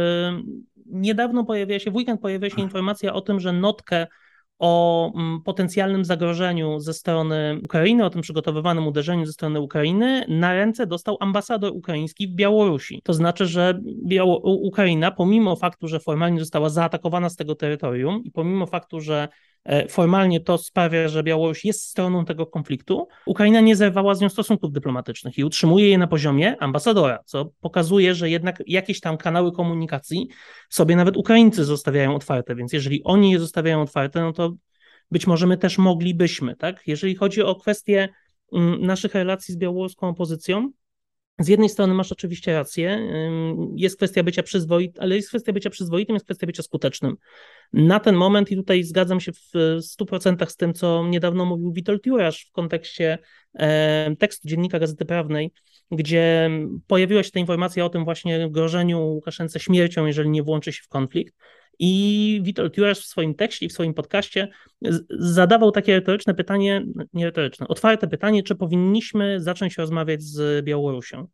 niedawno 0.86 1.44
pojawiła 1.44 1.80
się, 1.80 1.92
w 1.92 1.96
weekend 1.96 2.22
pojawiła 2.22 2.50
się 2.50 2.62
informacja 2.62 3.14
o 3.14 3.22
tym, 3.22 3.40
że 3.40 3.54
notkę 3.54 4.08
o 4.60 5.12
mm, 5.16 5.42
potencjalnym 5.42 6.06
zagrożeniu 6.06 6.80
ze 6.80 6.94
strony 6.94 7.60
Ukrainy, 7.66 8.06
o 8.06 8.10
tym 8.10 8.22
przygotowywanym 8.22 8.88
uderzeniu 8.88 9.26
ze 9.26 9.34
strony 9.34 9.60
Ukrainy, 9.60 10.26
na 10.28 10.54
ręce 10.54 10.88
dostał 10.88 11.18
ambasador 11.20 11.72
ukraiński 11.74 12.28
w 12.28 12.32
Białorusi. 12.36 13.02
To 13.04 13.14
znaczy, 13.14 13.46
że 13.46 13.80
Biało 14.06 14.38
Ukraina, 14.44 15.12
pomimo 15.12 15.56
faktu, 15.56 15.88
że 15.88 16.00
formalnie 16.00 16.40
została 16.40 16.70
zaatakowana 16.70 17.30
z 17.30 17.36
tego 17.36 17.56
terytorium 17.56 18.24
i 18.24 18.32
pomimo 18.32 18.66
faktu, 18.66 19.02
że 19.02 19.28
formalnie 19.90 20.40
to 20.40 20.58
sprawia, 20.58 21.08
że 21.08 21.24
Białoruś 21.24 21.66
jest 21.66 21.82
stroną 21.82 22.26
tego 22.26 22.46
konfliktu. 22.46 23.08
Ukraina 23.26 23.62
nie 23.62 23.76
zerwała 23.76 24.16
z 24.16 24.22
nią 24.22 24.30
stosunków 24.30 24.72
dyplomatycznych 24.72 25.38
i 25.38 25.44
utrzymuje 25.44 25.90
je 25.90 25.98
na 25.98 26.08
poziomie 26.08 26.56
ambasadora, 26.60 27.20
co 27.26 27.50
pokazuje, 27.62 28.16
że 28.16 28.30
jednak 28.30 28.64
jakieś 28.68 29.00
tam 29.00 29.18
kanały 29.18 29.52
komunikacji 29.52 30.28
sobie 30.70 30.96
nawet 30.96 31.18
Ukraińcy 31.18 31.66
zostawiają 31.66 32.16
otwarte, 32.16 32.56
więc 32.56 32.74
jeżeli 32.74 33.04
oni 33.04 33.32
je 33.32 33.40
zostawiają 33.40 33.82
otwarte, 33.82 34.22
no 34.22 34.34
to 34.34 34.54
być 35.12 35.28
może 35.28 35.48
my 35.48 35.58
też 35.58 35.78
moglibyśmy, 35.78 36.56
tak? 36.56 36.88
Jeżeli 36.88 37.16
chodzi 37.16 37.42
o 37.42 37.56
kwestię 37.56 38.10
mm, 38.54 38.86
naszych 38.86 39.14
relacji 39.14 39.54
z 39.54 39.58
białoruską 39.58 40.08
opozycją, 40.08 40.72
z 41.40 41.48
jednej 41.48 41.70
strony 41.70 41.94
masz 41.94 42.12
oczywiście 42.12 42.54
rację, 42.54 43.10
jest 43.76 43.98
kwestia 43.98 44.24
bycia 44.24 44.44
przyzwoitym, 44.44 45.04
ale 45.04 45.16
jest 45.16 45.30
kwestia 45.30 45.54
bycia 45.54 45.70
przyzwoitym, 45.70 46.16
jest 46.16 46.26
kwestia 46.26 46.48
bycia 46.48 46.64
skutecznym. 46.64 47.16
Na 47.74 48.00
ten 48.00 48.16
moment, 48.16 48.52
i 48.52 48.56
tutaj 48.56 48.84
zgadzam 48.84 49.20
się 49.20 49.32
w 49.32 49.52
100% 50.02 50.50
z 50.50 50.56
tym, 50.56 50.74
co 50.74 51.08
niedawno 51.08 51.46
mówił 51.46 51.72
Witold 51.72 52.06
Jurasz 52.06 52.46
w 52.46 52.52
kontekście 52.52 53.18
tekstu 54.20 54.48
Dziennika 54.48 54.80
Gazety 54.80 55.06
Prawnej, 55.06 55.52
gdzie 55.92 56.50
pojawiła 56.88 57.24
się 57.24 57.32
ta 57.32 57.40
informacja 57.40 57.86
o 57.86 57.90
tym 57.90 58.06
właśnie 58.06 58.50
grożeniu 58.50 59.00
Łukaszence 59.00 59.60
śmiercią, 59.60 60.06
jeżeli 60.06 60.30
nie 60.30 60.44
włączy 60.44 60.74
się 60.74 60.82
w 60.84 60.88
konflikt. 60.88 61.36
I 61.86 62.40
Witold 62.44 62.78
Jurasz 62.78 63.00
w 63.00 63.06
swoim 63.06 63.36
tekście 63.36 63.66
i 63.66 63.70
w 63.70 63.74
swoim 63.74 63.94
podcaście 63.94 64.48
zadawał 65.10 65.72
takie 65.72 65.94
retoryczne 65.94 66.34
pytanie, 66.34 66.86
nie 67.14 67.26
retoryczne, 67.26 67.68
otwarte 67.68 68.08
pytanie, 68.08 68.44
czy 68.44 68.56
powinniśmy 68.56 69.40
zacząć 69.42 69.78
rozmawiać 69.78 70.24
z 70.24 70.66
Białorusią. 70.66 71.28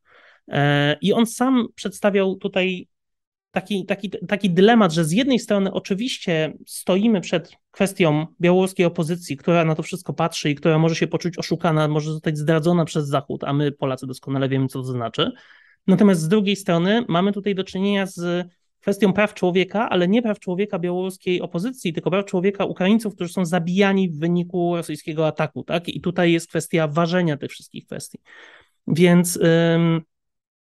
E, 0.48 0.98
I 1.02 1.14
on 1.14 1.26
sam 1.26 1.68
przedstawiał 1.76 2.36
tutaj 2.36 2.88
taki, 3.52 3.86
taki, 3.86 4.10
taki 4.28 4.50
dylemat, 4.50 4.94
że 4.94 5.06
z 5.06 5.12
jednej 5.12 5.40
strony 5.40 5.72
oczywiście 5.72 6.54
stoimy 6.66 7.22
przed 7.22 7.52
kwestią 7.72 8.26
białoruskiej 8.42 8.86
opozycji, 8.86 9.38
która 9.38 9.66
na 9.66 9.76
to 9.76 9.84
wszystko 9.84 10.14
patrzy 10.14 10.50
i 10.50 10.56
która 10.56 10.80
może 10.80 10.96
się 10.96 11.08
poczuć 11.08 11.38
oszukana, 11.38 11.88
może 11.88 12.12
zostać 12.12 12.38
zdradzona 12.38 12.86
przez 12.86 13.08
Zachód, 13.08 13.44
a 13.44 13.54
my 13.54 13.72
Polacy 13.72 14.08
doskonale 14.08 14.50
wiemy, 14.50 14.68
co 14.68 14.80
to 14.80 14.86
znaczy. 14.86 15.32
Natomiast 15.88 16.22
z 16.22 16.28
drugiej 16.28 16.56
strony 16.56 17.06
mamy 17.08 17.32
tutaj 17.34 17.56
do 17.56 17.64
czynienia 17.64 18.06
z 18.06 18.48
kwestią 18.82 19.14
praw 19.14 19.34
człowieka, 19.34 19.90
ale 19.90 20.08
nie 20.08 20.22
praw 20.22 20.40
człowieka 20.40 20.80
białoruskiej 20.80 21.42
opozycji, 21.42 21.94
tylko 21.94 22.12
praw 22.12 22.26
człowieka 22.26 22.66
Ukraińców, 22.66 23.16
którzy 23.16 23.34
są 23.34 23.46
zabijani 23.46 24.10
w 24.10 24.20
wyniku 24.20 24.76
rosyjskiego 24.76 25.28
ataku. 25.28 25.64
Tak? 25.64 25.90
I 25.90 26.02
tutaj 26.02 26.32
jest 26.32 26.48
kwestia 26.48 26.88
ważenia 26.88 27.38
tych 27.38 27.52
wszystkich 27.52 27.86
kwestii. 27.86 28.20
Więc 28.88 29.40
ym, 29.76 30.02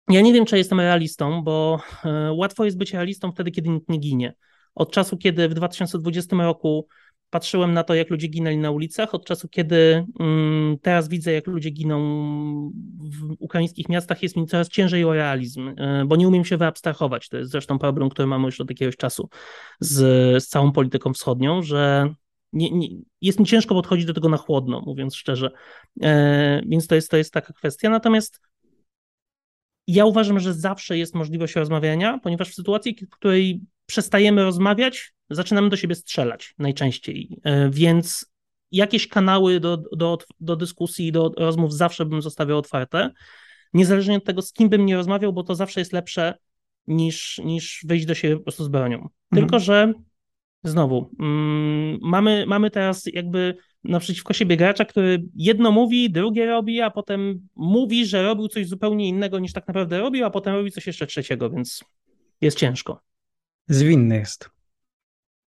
ja 0.10 0.22
nie 0.22 0.34
wiem, 0.34 0.46
czy 0.46 0.58
jestem 0.58 0.80
realistą, 0.80 1.44
bo 1.44 1.80
y, 2.06 2.32
łatwo 2.32 2.66
jest 2.66 2.78
być 2.78 2.94
realistą 2.94 3.32
wtedy, 3.32 3.52
kiedy 3.52 3.70
nikt 3.70 3.90
nie 3.90 3.98
ginie. 3.98 4.34
Od 4.76 4.92
czasu, 4.92 5.18
kiedy 5.18 5.50
w 5.50 5.54
2020 5.54 6.36
roku 6.36 6.88
patrzyłem 7.30 7.74
na 7.74 7.84
to, 7.84 7.94
jak 7.94 8.10
ludzie 8.10 8.28
ginęli 8.28 8.58
na 8.58 8.72
ulicach, 8.72 9.16
od 9.16 9.26
czasu, 9.26 9.48
kiedy 9.48 10.06
mm, 10.20 10.78
teraz 10.82 11.08
widzę, 11.08 11.32
jak 11.32 11.48
ludzie 11.48 11.70
giną 11.70 12.00
w 13.00 13.36
ukraińskich 13.40 13.90
miastach, 13.90 14.24
jest 14.24 14.38
mi 14.38 14.48
coraz 14.48 14.70
ciężej 14.70 15.06
o 15.06 15.14
realizm, 15.14 15.74
e, 15.78 16.06
bo 16.06 16.16
nie 16.16 16.28
umiem 16.28 16.46
się 16.46 16.58
wyabstrahować. 16.58 17.30
To 17.30 17.38
jest 17.38 17.52
zresztą 17.52 17.80
problem, 17.80 18.10
który 18.10 18.28
mamy 18.28 18.46
już 18.46 18.62
od 18.62 18.70
jakiegoś 18.70 18.98
czasu 18.98 19.30
z, 19.80 19.98
z 20.44 20.48
całą 20.48 20.72
polityką 20.72 21.14
wschodnią, 21.14 21.62
że 21.62 22.14
nie, 22.54 22.72
nie, 22.72 22.88
jest 23.22 23.40
mi 23.40 23.46
ciężko 23.46 23.76
podchodzić 23.76 24.06
do 24.06 24.14
tego 24.14 24.30
na 24.30 24.38
chłodno, 24.38 24.82
mówiąc 24.86 25.16
szczerze. 25.16 25.52
E, 26.02 26.62
więc 26.66 26.88
to 26.88 26.96
jest, 26.96 27.12
to 27.12 27.18
jest 27.18 27.34
taka 27.34 27.54
kwestia. 27.54 27.90
Natomiast 27.90 28.42
ja 29.88 30.06
uważam, 30.06 30.40
że 30.40 30.54
zawsze 30.54 30.98
jest 30.98 31.16
możliwość 31.16 31.56
rozmawiania, 31.56 32.20
ponieważ 32.24 32.50
w 32.50 32.56
sytuacji, 32.56 32.96
w 33.06 33.10
której 33.10 33.62
przestajemy 33.86 34.44
rozmawiać, 34.44 35.15
zaczynamy 35.30 35.70
do 35.70 35.78
siebie 35.78 35.96
strzelać 35.96 36.54
najczęściej. 36.58 37.38
E, 37.44 37.70
więc 37.70 38.36
jakieś 38.72 39.08
kanały 39.08 39.60
do, 39.60 39.78
do, 39.78 40.18
do 40.40 40.56
dyskusji, 40.56 41.12
do 41.12 41.32
rozmów 41.38 41.74
zawsze 41.74 42.06
bym 42.06 42.22
zostawiał 42.22 42.58
otwarte, 42.58 43.12
niezależnie 43.74 44.18
od 44.18 44.24
tego, 44.24 44.42
z 44.42 44.54
kim 44.54 44.70
bym 44.70 44.86
nie 44.86 44.96
rozmawiał, 44.96 45.34
bo 45.34 45.44
to 45.44 45.56
zawsze 45.56 45.82
jest 45.82 45.94
lepsze 45.94 46.34
niż, 46.88 47.42
niż 47.44 47.86
wyjść 47.88 48.06
do 48.06 48.16
siebie 48.16 48.38
po 48.38 48.44
prostu 48.44 48.64
z 48.64 48.68
bronią. 48.68 48.98
Mhm. 48.98 49.12
Tylko, 49.34 49.60
że 49.60 49.94
znowu, 50.64 51.12
mm, 51.20 52.00
mamy, 52.02 52.46
mamy 52.48 52.72
teraz 52.72 53.06
jakby 53.14 53.58
naprzeciwko 53.84 54.34
siebie 54.34 54.58
gracza, 54.58 54.86
który 54.86 55.24
jedno 55.36 55.72
mówi, 55.72 56.12
drugie 56.12 56.46
robi, 56.46 56.82
a 56.82 56.92
potem 56.92 57.48
mówi, 57.56 58.06
że 58.06 58.24
robił 58.24 58.48
coś 58.48 58.68
zupełnie 58.68 59.08
innego 59.08 59.40
niż 59.40 59.54
tak 59.54 59.68
naprawdę 59.68 60.00
robił, 60.00 60.26
a 60.26 60.30
potem 60.30 60.56
robi 60.56 60.72
coś 60.72 60.88
jeszcze 60.88 61.08
trzeciego, 61.08 61.50
więc 61.50 61.84
jest 62.42 62.58
ciężko. 62.58 63.02
Zwinny 63.68 64.16
jest. 64.16 64.55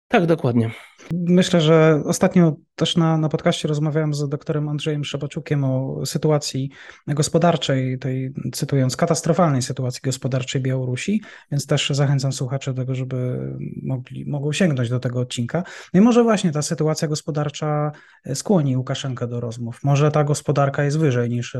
Tak, 0.08 0.26
dokładnie. 0.26 0.72
Myślę, 1.14 1.62
że 1.62 2.02
ostatnio 2.06 2.56
też 2.76 2.98
na, 2.98 3.18
na 3.18 3.30
podcaście 3.30 3.68
rozmawiałem 3.68 4.14
z 4.14 4.30
doktorem 4.30 4.70
Andrzejem 4.70 5.04
Szabaczukiem 5.04 5.64
o 5.64 6.06
sytuacji 6.06 6.70
gospodarczej, 7.08 8.00
tej 8.00 8.34
cytując, 8.54 8.98
katastrofalnej 8.98 9.62
sytuacji 9.62 10.02
gospodarczej 10.04 10.62
Białorusi, 10.62 11.22
więc 11.52 11.68
też 11.68 11.90
zachęcam 11.90 12.32
słuchaczy 12.32 12.74
do 12.74 12.82
tego, 12.82 12.96
żeby 12.96 13.40
mogli, 13.84 14.26
mogą 14.26 14.54
sięgnąć 14.54 14.90
do 14.90 15.00
tego 15.00 15.20
odcinka. 15.20 15.64
No 15.94 16.00
i 16.00 16.04
może 16.04 16.24
właśnie 16.24 16.52
ta 16.52 16.62
sytuacja 16.62 17.08
gospodarcza 17.08 17.92
skłoni 18.34 18.78
Łukaszenkę 18.78 19.28
do 19.28 19.40
rozmów. 19.40 19.80
Może 19.84 20.12
ta 20.12 20.24
gospodarka 20.24 20.84
jest 20.84 21.00
wyżej 21.00 21.30
niż 21.30 21.58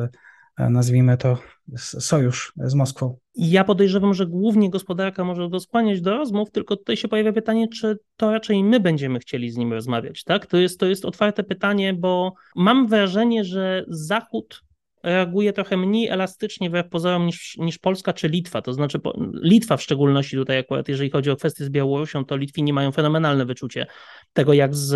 nazwijmy 0.58 1.18
to, 1.18 1.38
sojusz 1.76 2.54
z 2.58 2.74
Moskwą. 2.74 3.18
Ja 3.36 3.64
podejrzewam, 3.64 4.14
że 4.14 4.26
głównie 4.26 4.70
gospodarka 4.70 5.24
może 5.24 5.50
go 5.50 5.60
skłaniać 5.60 6.02
do 6.02 6.18
rozmów, 6.18 6.52
tylko 6.52 6.78
tutaj 6.78 6.98
się 6.98 7.08
pojawia 7.08 7.34
pytanie, 7.34 7.68
czy 7.68 7.98
to 8.18 8.32
raczej 8.32 8.64
my 8.64 8.80
będziemy 8.80 9.20
chcieli 9.20 9.52
z 9.52 9.58
nim 9.58 9.74
rozmawiać, 9.74 10.24
tak? 10.24 10.46
To 10.46 10.58
jest, 10.58 10.80
to 10.80 10.86
jest 10.86 11.06
otwarte 11.06 11.44
pytanie, 11.44 11.94
bo 11.94 12.34
mam 12.56 12.88
wrażenie, 12.88 13.44
że 13.44 13.86
Zachód 13.88 14.67
reaguje 15.08 15.54
trochę 15.54 15.78
mniej 15.78 16.08
elastycznie 16.08 16.70
wbrew 16.70 16.90
pozorom 16.90 17.26
niż, 17.26 17.58
niż 17.58 17.78
Polska 17.78 18.14
czy 18.14 18.28
Litwa. 18.28 18.62
To 18.62 18.74
znaczy 18.74 19.00
Litwa 19.44 19.78
w 19.78 19.82
szczególności 19.82 20.36
tutaj 20.36 20.58
akurat, 20.58 20.88
jeżeli 20.88 21.10
chodzi 21.10 21.32
o 21.32 21.36
kwestie 21.36 21.66
z 21.66 21.70
Białorusią, 21.70 22.26
to 22.26 22.38
Litwini 22.38 22.74
mają 22.74 22.92
fenomenalne 22.92 23.46
wyczucie 23.46 23.88
tego, 24.34 24.54
jak 24.54 24.76
z, 24.76 24.90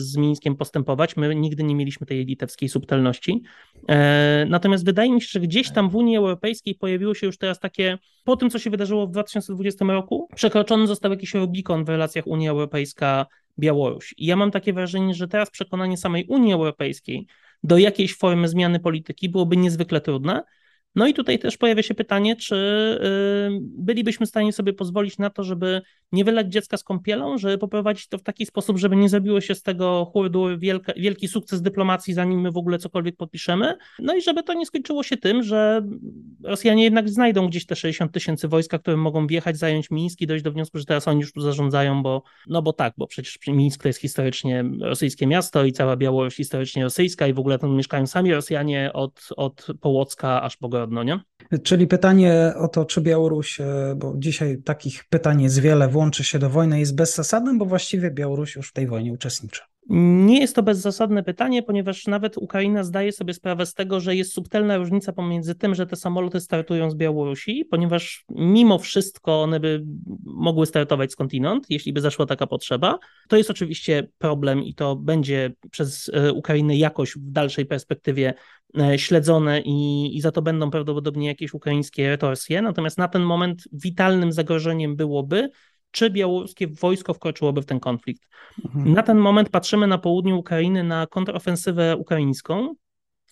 z 0.00 0.16
Mińskiem 0.16 0.56
postępować. 0.56 1.16
My 1.16 1.34
nigdy 1.34 1.64
nie 1.64 1.74
mieliśmy 1.74 2.06
tej 2.06 2.24
litewskiej 2.24 2.68
subtelności. 2.68 3.42
E, 3.88 4.46
natomiast 4.48 4.84
wydaje 4.84 5.12
mi 5.12 5.22
się, 5.22 5.28
że 5.30 5.40
gdzieś 5.40 5.72
tam 5.72 5.90
w 5.90 5.96
Unii 5.96 6.16
Europejskiej 6.16 6.74
pojawiło 6.74 7.14
się 7.14 7.26
już 7.26 7.38
teraz 7.38 7.60
takie, 7.60 7.98
po 8.24 8.36
tym 8.36 8.50
co 8.50 8.58
się 8.58 8.70
wydarzyło 8.70 9.06
w 9.06 9.10
2020 9.10 9.84
roku, 9.84 10.28
przekroczony 10.34 10.86
został 10.86 11.10
jakiś 11.10 11.34
Rubikon 11.34 11.84
w 11.84 11.88
relacjach 11.88 12.26
Unia 12.26 12.50
Europejska 12.50 13.26
Białoruś. 13.58 14.14
I 14.16 14.26
ja 14.26 14.36
mam 14.36 14.50
takie 14.50 14.72
wrażenie, 14.72 15.14
że 15.14 15.28
teraz 15.28 15.50
przekonanie 15.50 15.96
samej 15.96 16.26
Unii 16.28 16.52
Europejskiej, 16.52 17.26
do 17.66 17.78
jakiejś 17.78 18.16
formy 18.16 18.48
zmiany 18.48 18.80
polityki 18.80 19.28
byłoby 19.28 19.56
niezwykle 19.56 20.00
trudne. 20.00 20.44
No 20.96 21.06
i 21.06 21.14
tutaj 21.14 21.38
też 21.38 21.56
pojawia 21.56 21.82
się 21.82 21.94
pytanie, 21.94 22.36
czy 22.36 22.54
y, 22.54 23.58
bylibyśmy 23.62 24.26
w 24.26 24.28
stanie 24.28 24.52
sobie 24.52 24.72
pozwolić 24.72 25.18
na 25.18 25.30
to, 25.30 25.44
żeby 25.44 25.82
nie 26.12 26.24
wylać 26.24 26.52
dziecka 26.52 26.76
z 26.76 26.84
kąpielą, 26.84 27.38
żeby 27.38 27.58
poprowadzić 27.58 28.08
to 28.08 28.18
w 28.18 28.22
taki 28.22 28.46
sposób, 28.46 28.78
żeby 28.78 28.96
nie 28.96 29.08
zrobiło 29.08 29.40
się 29.40 29.54
z 29.54 29.62
tego 29.62 30.12
wielka, 30.58 30.92
wielki 30.96 31.28
sukces 31.28 31.62
dyplomacji, 31.62 32.14
zanim 32.14 32.40
my 32.40 32.52
w 32.52 32.56
ogóle 32.56 32.78
cokolwiek 32.78 33.16
podpiszemy. 33.16 33.76
No 33.98 34.16
i 34.16 34.22
żeby 34.22 34.42
to 34.42 34.54
nie 34.54 34.66
skończyło 34.66 35.02
się 35.02 35.16
tym, 35.16 35.42
że 35.42 35.86
Rosjanie 36.44 36.84
jednak 36.84 37.08
znajdą 37.08 37.48
gdzieś 37.48 37.66
te 37.66 37.76
60 37.76 38.12
tysięcy 38.12 38.48
wojska, 38.48 38.78
które 38.78 38.96
mogą 38.96 39.26
wjechać, 39.26 39.56
zająć 39.56 39.90
Mińsk 39.90 40.20
i 40.20 40.26
dojść 40.26 40.44
do 40.44 40.52
wniosku, 40.52 40.78
że 40.78 40.84
teraz 40.84 41.08
oni 41.08 41.20
już 41.20 41.32
tu 41.32 41.40
zarządzają, 41.40 42.02
bo 42.02 42.22
no 42.46 42.62
bo 42.62 42.72
tak, 42.72 42.94
bo 42.96 43.06
przecież 43.06 43.38
Mińsk 43.48 43.82
to 43.82 43.88
jest 43.88 44.00
historycznie 44.00 44.64
rosyjskie 44.80 45.26
miasto 45.26 45.64
i 45.64 45.72
cała 45.72 45.96
Białoruś 45.96 46.36
historycznie 46.36 46.82
rosyjska 46.82 47.26
i 47.26 47.32
w 47.32 47.38
ogóle 47.38 47.58
tam 47.58 47.76
mieszkają 47.76 48.06
sami 48.06 48.34
Rosjanie 48.34 48.92
od, 48.92 49.28
od 49.36 49.66
Połocka 49.80 50.42
aż 50.42 50.56
po 50.56 50.68
Nie? 50.90 51.20
Czyli 51.62 51.86
pytanie 51.86 52.52
o 52.56 52.68
to, 52.68 52.84
czy 52.84 53.00
Białoruś, 53.00 53.60
e, 53.60 53.94
bo 53.96 54.14
dzisiaj 54.16 54.62
takich 54.62 55.04
pytań 55.04 55.42
jest 55.42 55.58
wiele, 55.58 55.88
włączy 55.88 56.24
się 56.24 56.38
do 56.38 56.50
wojny, 56.50 56.78
jest 56.78 56.96
bezzasadnym, 56.96 57.58
bo 57.58 57.64
właściwie 57.64 58.10
Białoruś 58.10 58.56
już 58.56 58.68
w 58.68 58.72
tej 58.72 58.86
wojnie 58.86 59.12
uczestniczy. 59.12 59.62
Nie 59.88 60.40
jest 60.40 60.56
to 60.56 60.62
bezzasadne 60.62 61.22
pytanie, 61.22 61.62
ponieważ 61.62 62.06
nawet 62.06 62.38
Ukraina 62.38 62.84
zdaje 62.84 63.12
sobie 63.12 63.34
sprawę 63.34 63.66
z 63.66 63.74
tego, 63.74 64.00
że 64.00 64.16
jest 64.16 64.32
subtelna 64.32 64.76
różnica 64.76 65.12
pomiędzy 65.12 65.54
tym, 65.54 65.74
że 65.74 65.86
te 65.86 65.96
samoloty 65.96 66.40
startują 66.40 66.90
z 66.90 66.94
Białorusi, 66.94 67.64
ponieważ 67.70 68.24
mimo 68.28 68.78
wszystko 68.78 69.42
one 69.42 69.60
by 69.60 69.84
mogły 70.24 70.66
startować 70.66 71.12
skądinąd, 71.12 71.66
jeśli 71.70 71.92
by 71.92 72.00
zaszła 72.00 72.26
taka 72.26 72.46
potrzeba. 72.46 72.98
To 73.28 73.36
jest 73.36 73.50
oczywiście 73.50 74.08
problem 74.18 74.62
i 74.62 74.74
to 74.74 74.96
będzie 74.96 75.52
przez 75.70 76.10
e, 76.14 76.32
Ukrainę 76.32 76.76
jakoś 76.76 77.12
w 77.12 77.30
dalszej 77.30 77.66
perspektywie 77.66 78.34
e, 78.78 78.98
śledzone 78.98 79.60
i, 79.60 80.10
i 80.16 80.20
za 80.20 80.32
to 80.32 80.42
będą 80.42 80.70
prawdopodobnie 80.70 81.26
jakieś 81.26 81.54
ukraińskie 81.54 82.08
retorsje. 82.08 82.62
Natomiast 82.62 82.98
na 82.98 83.08
ten 83.08 83.22
moment 83.22 83.62
witalnym 83.72 84.32
zagrożeniem 84.32 84.96
byłoby, 84.96 85.50
czy 85.90 86.10
białoruskie 86.10 86.66
wojsko 86.66 87.14
wkroczyłoby 87.14 87.62
w 87.62 87.66
ten 87.66 87.80
konflikt. 87.80 88.22
Mhm. 88.64 88.92
Na 88.92 89.02
ten 89.02 89.18
moment 89.18 89.48
patrzymy 89.48 89.86
na 89.86 89.98
południu 89.98 90.38
Ukrainy 90.38 90.84
na 90.84 91.06
kontrofensywę 91.06 91.96
ukraińską, 91.96 92.74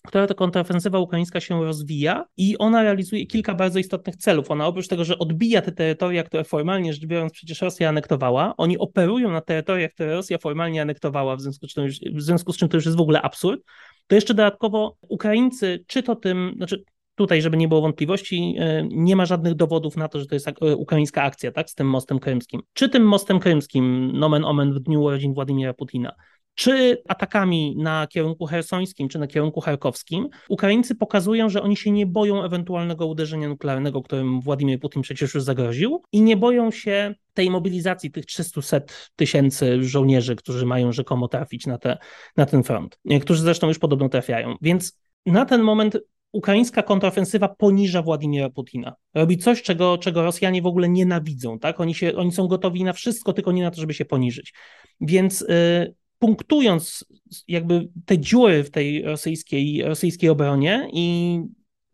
która 0.05 0.27
to 0.27 0.35
kontrofensywa 0.35 0.99
ukraińska 0.99 1.39
się 1.39 1.63
rozwija 1.63 2.25
i 2.37 2.57
ona 2.57 2.83
realizuje 2.83 3.25
kilka 3.25 3.55
bardzo 3.55 3.79
istotnych 3.79 4.15
celów. 4.15 4.51
Ona 4.51 4.67
oprócz 4.67 4.87
tego, 4.87 5.05
że 5.05 5.17
odbija 5.17 5.61
te 5.61 5.71
terytoria, 5.71 6.23
które 6.23 6.43
formalnie 6.43 6.93
rzecz 6.93 7.05
biorąc 7.05 7.33
przecież 7.33 7.61
Rosja 7.61 7.89
anektowała, 7.89 8.53
oni 8.57 8.77
operują 8.77 9.31
na 9.31 9.41
terytoriach, 9.41 9.91
które 9.91 10.13
Rosja 10.13 10.37
formalnie 10.37 10.81
anektowała, 10.81 11.35
w 11.35 11.41
związku 11.41 11.67
z 11.67 11.73
czym, 11.73 11.87
w 12.15 12.21
związku 12.21 12.53
z 12.53 12.57
czym 12.57 12.69
to 12.69 12.77
już 12.77 12.85
jest 12.85 12.97
w 12.97 13.01
ogóle 13.01 13.21
absurd, 13.21 13.61
to 14.07 14.15
jeszcze 14.15 14.33
dodatkowo 14.33 14.97
Ukraińcy, 15.01 15.83
czy 15.87 16.03
to 16.03 16.15
tym, 16.15 16.53
znaczy 16.57 16.83
tutaj, 17.15 17.41
żeby 17.41 17.57
nie 17.57 17.67
było 17.67 17.81
wątpliwości, 17.81 18.55
e, 18.59 18.87
nie 18.91 19.15
ma 19.15 19.25
żadnych 19.25 19.53
dowodów 19.53 19.97
na 19.97 20.07
to, 20.07 20.19
że 20.19 20.25
to 20.25 20.35
jest 20.35 20.47
e, 20.47 20.75
ukraińska 20.75 21.23
akcja, 21.23 21.51
tak, 21.51 21.69
z 21.69 21.75
tym 21.75 21.89
mostem 21.89 22.19
krymskim. 22.19 22.61
Czy 22.73 22.89
tym 22.89 23.03
mostem 23.03 23.39
krymskim, 23.39 24.11
nomen 24.13 24.45
omen 24.45 24.73
w 24.73 24.79
dniu 24.79 25.03
urodzin 25.03 25.33
Władimira 25.33 25.73
Putina, 25.73 26.15
czy 26.55 27.03
atakami 27.07 27.75
na 27.77 28.07
kierunku 28.07 28.45
hersońskim, 28.45 29.09
czy 29.09 29.19
na 29.19 29.27
kierunku 29.27 29.61
charkowskim, 29.61 30.29
Ukraińcy 30.49 30.95
pokazują, 30.95 31.49
że 31.49 31.61
oni 31.61 31.77
się 31.77 31.91
nie 31.91 32.05
boją 32.05 32.43
ewentualnego 32.43 33.07
uderzenia 33.07 33.49
nuklearnego, 33.49 34.01
którym 34.01 34.41
Władimir 34.41 34.79
Putin 34.79 35.01
przecież 35.01 35.33
już 35.33 35.43
zagroził, 35.43 36.01
i 36.11 36.21
nie 36.21 36.37
boją 36.37 36.71
się 36.71 37.15
tej 37.33 37.49
mobilizacji 37.49 38.11
tych 38.11 38.25
300 38.25 38.81
tysięcy 39.15 39.83
żołnierzy, 39.83 40.35
którzy 40.35 40.65
mają 40.65 40.91
rzekomo 40.91 41.27
trafić 41.27 41.67
na, 41.67 41.77
te, 41.77 41.97
na 42.37 42.45
ten 42.45 42.63
front, 42.63 42.99
którzy 43.21 43.41
zresztą 43.41 43.67
już 43.67 43.79
podobno 43.79 44.09
trafiają. 44.09 44.55
Więc 44.61 44.99
na 45.25 45.45
ten 45.45 45.61
moment 45.61 45.97
ukraińska 46.35 46.83
kontrofensywa 46.83 47.47
poniża 47.47 48.01
Władimira 48.01 48.49
Putina. 48.49 48.95
Robi 49.13 49.37
coś, 49.37 49.61
czego, 49.61 49.97
czego 49.97 50.23
Rosjanie 50.23 50.61
w 50.61 50.65
ogóle 50.65 50.89
nienawidzą. 50.89 51.59
Tak? 51.59 51.79
Oni, 51.79 51.95
się, 51.95 52.15
oni 52.15 52.31
są 52.31 52.47
gotowi 52.47 52.83
na 52.83 52.93
wszystko, 52.93 53.33
tylko 53.33 53.51
nie 53.51 53.63
na 53.63 53.71
to, 53.71 53.81
żeby 53.81 53.93
się 53.93 54.05
poniżyć. 54.05 54.53
Więc 55.01 55.41
y, 55.41 55.95
punktując 56.19 57.05
jakby 57.47 57.89
te 58.05 58.17
dziury 58.17 58.63
w 58.63 58.71
tej 58.71 59.01
rosyjskiej, 59.01 59.83
rosyjskiej 59.83 60.29
obronie 60.29 60.89
i 60.93 61.39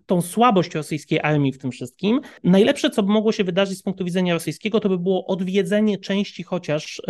tą 0.05 0.21
słabość 0.21 0.75
rosyjskiej 0.75 1.19
armii 1.19 1.51
w 1.51 1.57
tym 1.57 1.71
wszystkim, 1.71 2.21
najlepsze, 2.43 2.89
co 2.89 3.03
by 3.03 3.11
mogło 3.11 3.31
się 3.31 3.43
wydarzyć 3.43 3.77
z 3.77 3.83
punktu 3.83 4.05
widzenia 4.05 4.33
rosyjskiego, 4.33 4.79
to 4.79 4.89
by 4.89 4.97
było 4.99 5.25
odwiedzenie 5.27 5.97
części 5.97 6.43
chociaż 6.43 7.01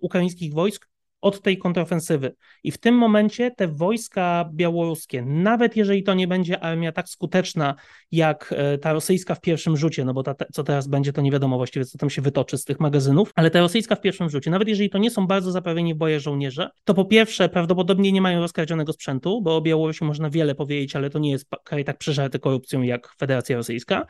ukraińskich 0.00 0.54
wojsk, 0.54 0.88
od 1.20 1.42
tej 1.42 1.58
kontrofensywy. 1.58 2.34
I 2.64 2.70
w 2.70 2.78
tym 2.78 2.94
momencie 2.94 3.50
te 3.50 3.68
wojska 3.68 4.50
białoruskie, 4.52 5.22
nawet 5.22 5.76
jeżeli 5.76 6.02
to 6.02 6.14
nie 6.14 6.28
będzie 6.28 6.60
armia 6.60 6.92
tak 6.92 7.08
skuteczna 7.08 7.74
jak 8.12 8.54
e, 8.56 8.78
ta 8.78 8.92
rosyjska 8.92 9.34
w 9.34 9.40
pierwszym 9.40 9.76
rzucie, 9.76 10.04
no 10.04 10.14
bo 10.14 10.22
ta, 10.22 10.34
co 10.52 10.64
teraz 10.64 10.88
będzie, 10.88 11.12
to 11.12 11.20
nie 11.20 11.30
wiadomo 11.30 11.56
właściwie, 11.56 11.84
co 11.84 11.98
tam 11.98 12.10
się 12.10 12.22
wytoczy 12.22 12.58
z 12.58 12.64
tych 12.64 12.80
magazynów, 12.80 13.32
ale 13.34 13.50
ta 13.50 13.60
rosyjska 13.60 13.94
w 13.94 14.00
pierwszym 14.00 14.30
rzucie, 14.30 14.50
nawet 14.50 14.68
jeżeli 14.68 14.90
to 14.90 14.98
nie 14.98 15.10
są 15.10 15.26
bardzo 15.26 15.52
zaprawieni 15.52 15.94
w 15.94 15.96
boje 15.96 16.20
żołnierze, 16.20 16.70
to 16.84 16.94
po 16.94 17.04
pierwsze 17.04 17.48
prawdopodobnie 17.48 18.12
nie 18.12 18.22
mają 18.22 18.40
rozkradzionego 18.40 18.92
sprzętu, 18.92 19.42
bo 19.42 19.56
o 19.56 19.60
Białorusi 19.60 20.04
można 20.04 20.30
wiele 20.30 20.54
powiedzieć, 20.54 20.96
ale 20.96 21.10
to 21.10 21.18
nie 21.18 21.30
jest 21.30 21.46
kraj 21.64 21.84
tak 21.84 21.98
przeżarty 21.98 22.38
korupcją 22.38 22.82
jak 22.82 23.14
Federacja 23.18 23.56
Rosyjska. 23.56 24.06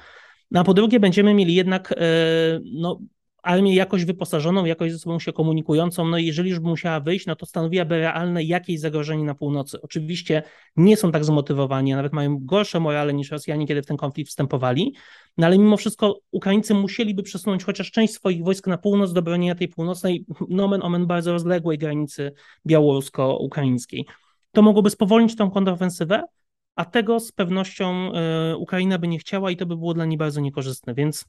No 0.51 0.61
a 0.61 0.65
po 0.65 0.75
drugie, 0.75 1.01
będziemy 1.01 1.35
mieli 1.35 1.55
jednak 1.55 1.93
e, 1.93 1.97
no, 2.73 2.99
armię 3.43 3.75
jakoś 3.75 4.05
wyposażoną, 4.05 4.65
jakoś 4.65 4.93
ze 4.93 4.99
sobą 4.99 5.19
się 5.19 5.33
komunikującą, 5.33 6.09
no 6.09 6.19
i 6.19 6.27
jeżeli 6.27 6.51
już 6.51 6.61
by 6.61 6.69
musiała 6.69 7.01
wyjść, 7.01 7.27
no 7.27 7.37
to 7.37 7.47
stanowiłaby 7.47 7.99
realne 7.99 8.45
jakieś 8.45 8.81
zagrożenie 8.81 9.25
na 9.25 9.35
północy. 9.35 9.81
Oczywiście 9.83 10.43
nie 10.77 10.97
są 10.97 11.13
tak 11.13 11.25
zmotywowani, 11.25 11.93
a 11.93 11.97
nawet 11.97 12.13
mają 12.13 12.39
gorsze 12.41 12.81
morale 12.81 13.15
niż 13.15 13.31
Rosjanie, 13.31 13.67
kiedy 13.67 13.83
w 13.83 13.87
ten 13.87 13.97
konflikt 13.97 14.31
wstępowali, 14.31 14.95
no 15.37 15.47
ale 15.47 15.59
mimo 15.59 15.77
wszystko 15.77 16.21
Ukraińcy 16.31 16.75
musieliby 16.75 17.23
przesunąć 17.23 17.65
chociaż 17.65 17.91
część 17.91 18.15
swoich 18.15 18.45
wojsk 18.45 18.67
na 18.67 18.79
północ 18.79 19.13
do 19.13 19.23
bronienia 19.23 19.55
tej 19.55 19.69
północnej, 19.69 20.25
nomen 20.49 20.83
omen 20.83 21.07
bardzo 21.07 21.33
rozległej 21.33 21.79
granicy 21.79 22.33
białorusko-ukraińskiej. 22.67 24.05
To 24.53 24.63
mogłoby 24.63 24.91
spowolnić 24.91 25.37
tą 25.37 25.51
kontrofensywę, 25.51 26.23
a 26.77 26.85
tego 26.85 27.21
z 27.21 27.33
pewnością 27.33 28.13
y, 28.53 28.57
Ukraina 28.57 28.99
by 28.99 29.09
nie 29.09 29.19
chciała 29.19 29.51
i 29.51 29.57
to 29.57 29.67
by 29.67 29.77
było 29.77 29.95
dla 29.95 30.05
niej 30.05 30.19
bardzo 30.19 30.41
niekorzystne, 30.41 30.95
więc 30.95 31.25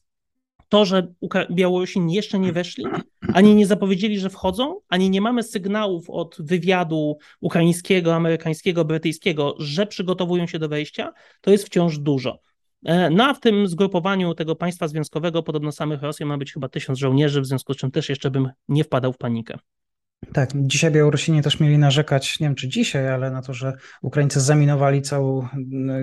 to, 0.69 0.85
że 0.85 1.13
Białorusini 1.51 2.13
jeszcze 2.13 2.39
nie 2.39 2.53
weszli, 2.53 2.85
ani 3.33 3.55
nie 3.55 3.65
zapowiedzieli, 3.65 4.19
że 4.19 4.29
wchodzą, 4.29 4.79
ani 4.89 5.09
nie 5.09 5.21
mamy 5.21 5.43
sygnałów 5.43 6.09
od 6.09 6.35
wywiadu 6.39 7.17
ukraińskiego, 7.41 8.15
amerykańskiego, 8.15 8.85
brytyjskiego, 8.85 9.55
że 9.59 9.85
przygotowują 9.85 10.47
się 10.47 10.59
do 10.59 10.69
wejścia, 10.69 11.13
to 11.41 11.51
jest 11.51 11.65
wciąż 11.65 11.97
dużo. 11.97 12.39
E, 12.85 13.09
no 13.09 13.33
w 13.33 13.39
tym 13.39 13.67
zgrupowaniu 13.67 14.33
tego 14.33 14.55
państwa 14.55 14.87
związkowego, 14.87 15.43
podobno 15.43 15.71
samych 15.71 16.01
Rosjan, 16.01 16.29
ma 16.29 16.37
być 16.37 16.53
chyba 16.53 16.69
tysiąc 16.69 16.99
żołnierzy, 16.99 17.41
w 17.41 17.45
związku 17.45 17.73
z 17.73 17.77
czym 17.77 17.91
też 17.91 18.09
jeszcze 18.09 18.31
bym 18.31 18.49
nie 18.67 18.83
wpadał 18.83 19.13
w 19.13 19.17
panikę. 19.17 19.57
Tak, 20.33 20.49
dzisiaj 20.55 20.91
Białorusini 20.91 21.41
też 21.41 21.59
mieli 21.59 21.77
narzekać, 21.77 22.39
nie 22.39 22.47
wiem 22.47 22.55
czy 22.55 22.67
dzisiaj, 22.67 23.07
ale 23.07 23.31
na 23.31 23.41
to, 23.41 23.53
że 23.53 23.73
Ukraińcy 24.01 24.41
zaminowali 24.41 25.01
całą 25.01 25.47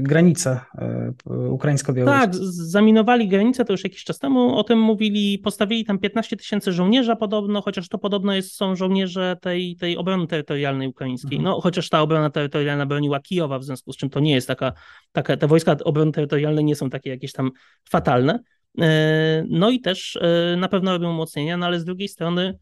granicę 0.00 0.60
e, 0.78 1.12
ukraińsko-białoruską. 1.50 2.20
Tak, 2.20 2.34
zaminowali 2.50 3.28
granicę 3.28 3.64
to 3.64 3.72
już 3.72 3.84
jakiś 3.84 4.04
czas 4.04 4.18
temu, 4.18 4.56
o 4.56 4.64
tym 4.64 4.80
mówili, 4.80 5.38
postawili 5.38 5.84
tam 5.84 5.98
15 5.98 6.36
tysięcy 6.36 6.72
żołnierza 6.72 7.16
podobno, 7.16 7.62
chociaż 7.62 7.88
to 7.88 7.98
podobno 7.98 8.34
jest, 8.34 8.54
są 8.54 8.76
żołnierze 8.76 9.36
tej, 9.40 9.76
tej 9.76 9.96
obrony 9.96 10.26
terytorialnej 10.26 10.88
ukraińskiej. 10.88 11.38
Mhm. 11.38 11.44
No, 11.54 11.60
chociaż 11.60 11.88
ta 11.88 12.00
obrona 12.00 12.30
terytorialna 12.30 12.86
broniła 12.86 13.20
Kijowa, 13.20 13.58
w 13.58 13.64
związku 13.64 13.92
z 13.92 13.96
czym 13.96 14.10
to 14.10 14.20
nie 14.20 14.34
jest 14.34 14.48
taka, 14.48 14.72
taka 15.12 15.36
te 15.36 15.46
wojska 15.46 15.76
obrony 15.84 16.12
terytorialnej 16.12 16.64
nie 16.64 16.76
są 16.76 16.90
takie 16.90 17.10
jakieś 17.10 17.32
tam 17.32 17.50
fatalne. 17.90 18.40
E, 18.80 19.44
no 19.48 19.70
i 19.70 19.80
też 19.80 20.18
e, 20.22 20.56
na 20.56 20.68
pewno 20.68 20.92
robią 20.92 21.10
umocnienia, 21.10 21.56
no 21.56 21.66
ale 21.66 21.80
z 21.80 21.84
drugiej 21.84 22.08
strony 22.08 22.58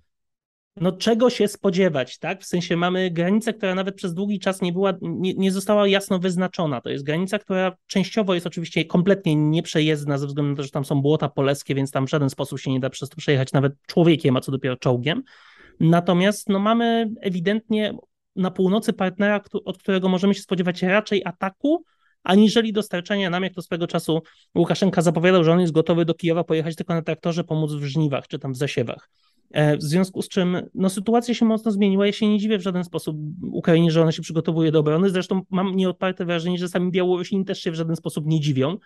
no 0.76 0.92
czego 0.92 1.30
się 1.30 1.48
spodziewać, 1.48 2.18
tak? 2.18 2.42
W 2.42 2.46
sensie 2.46 2.76
mamy 2.76 3.10
granicę, 3.10 3.54
która 3.54 3.74
nawet 3.74 3.94
przez 3.94 4.14
długi 4.14 4.40
czas 4.40 4.62
nie 4.62 4.72
była, 4.72 4.92
nie, 5.00 5.34
nie, 5.34 5.52
została 5.52 5.88
jasno 5.88 6.18
wyznaczona. 6.18 6.80
To 6.80 6.90
jest 6.90 7.04
granica, 7.04 7.38
która 7.38 7.76
częściowo 7.86 8.34
jest 8.34 8.46
oczywiście 8.46 8.84
kompletnie 8.84 9.36
nieprzejezdna 9.36 10.18
ze 10.18 10.26
względu 10.26 10.50
na 10.50 10.56
to, 10.56 10.62
że 10.62 10.70
tam 10.70 10.84
są 10.84 11.02
błota 11.02 11.28
polskie, 11.28 11.74
więc 11.74 11.90
tam 11.90 12.06
w 12.06 12.10
żaden 12.10 12.30
sposób 12.30 12.60
się 12.60 12.70
nie 12.70 12.80
da 12.80 12.90
przez 12.90 13.08
to 13.08 13.16
przejechać 13.16 13.52
nawet 13.52 13.72
człowiekiem, 13.86 14.36
a 14.36 14.40
co 14.40 14.52
dopiero 14.52 14.76
czołgiem. 14.76 15.22
Natomiast 15.80 16.48
no 16.48 16.58
mamy 16.58 17.10
ewidentnie 17.20 17.94
na 18.36 18.50
północy 18.50 18.92
partnera, 18.92 19.40
od 19.64 19.78
którego 19.78 20.08
możemy 20.08 20.34
się 20.34 20.42
spodziewać 20.42 20.82
raczej 20.82 21.22
ataku, 21.24 21.84
aniżeli 22.22 22.72
dostarczenia 22.72 23.30
nam, 23.30 23.42
jak 23.42 23.54
to 23.54 23.62
swego 23.62 23.86
czasu 23.86 24.22
Łukaszenka 24.54 25.02
zapowiadał, 25.02 25.44
że 25.44 25.52
on 25.52 25.60
jest 25.60 25.72
gotowy 25.72 26.04
do 26.04 26.14
Kijowa 26.14 26.44
pojechać 26.44 26.76
tylko 26.76 26.94
na 26.94 27.02
traktorze, 27.02 27.44
pomóc 27.44 27.72
w 27.72 27.84
żniwach 27.84 28.28
czy 28.28 28.38
tam 28.38 28.52
w 28.52 28.56
zasiewach. 28.56 29.10
E, 29.54 29.76
w 29.76 29.82
związku 29.82 30.22
z 30.22 30.28
czym 30.28 30.56
no, 30.74 30.90
sytuacja 30.90 31.34
się 31.34 31.44
mocno 31.44 31.70
zmieniła. 31.70 32.06
Ja 32.06 32.12
się 32.12 32.28
nie 32.28 32.38
dziwię 32.38 32.58
w 32.58 32.62
żaden 32.62 32.84
sposób 32.84 33.16
Ukrainie, 33.42 33.90
że 33.90 34.02
ona 34.02 34.12
się 34.12 34.22
przygotowuje 34.22 34.72
do 34.72 34.80
obrony. 34.80 35.10
Zresztą 35.10 35.42
mam 35.50 35.76
nieodparte 35.76 36.24
wrażenie, 36.24 36.58
że 36.58 36.68
sami 36.68 36.90
Białorusini 36.90 37.44
też 37.44 37.62
się 37.62 37.70
w 37.70 37.74
żaden 37.74 37.96
sposób 37.96 38.26
nie 38.26 38.40
dziwią. 38.40 38.78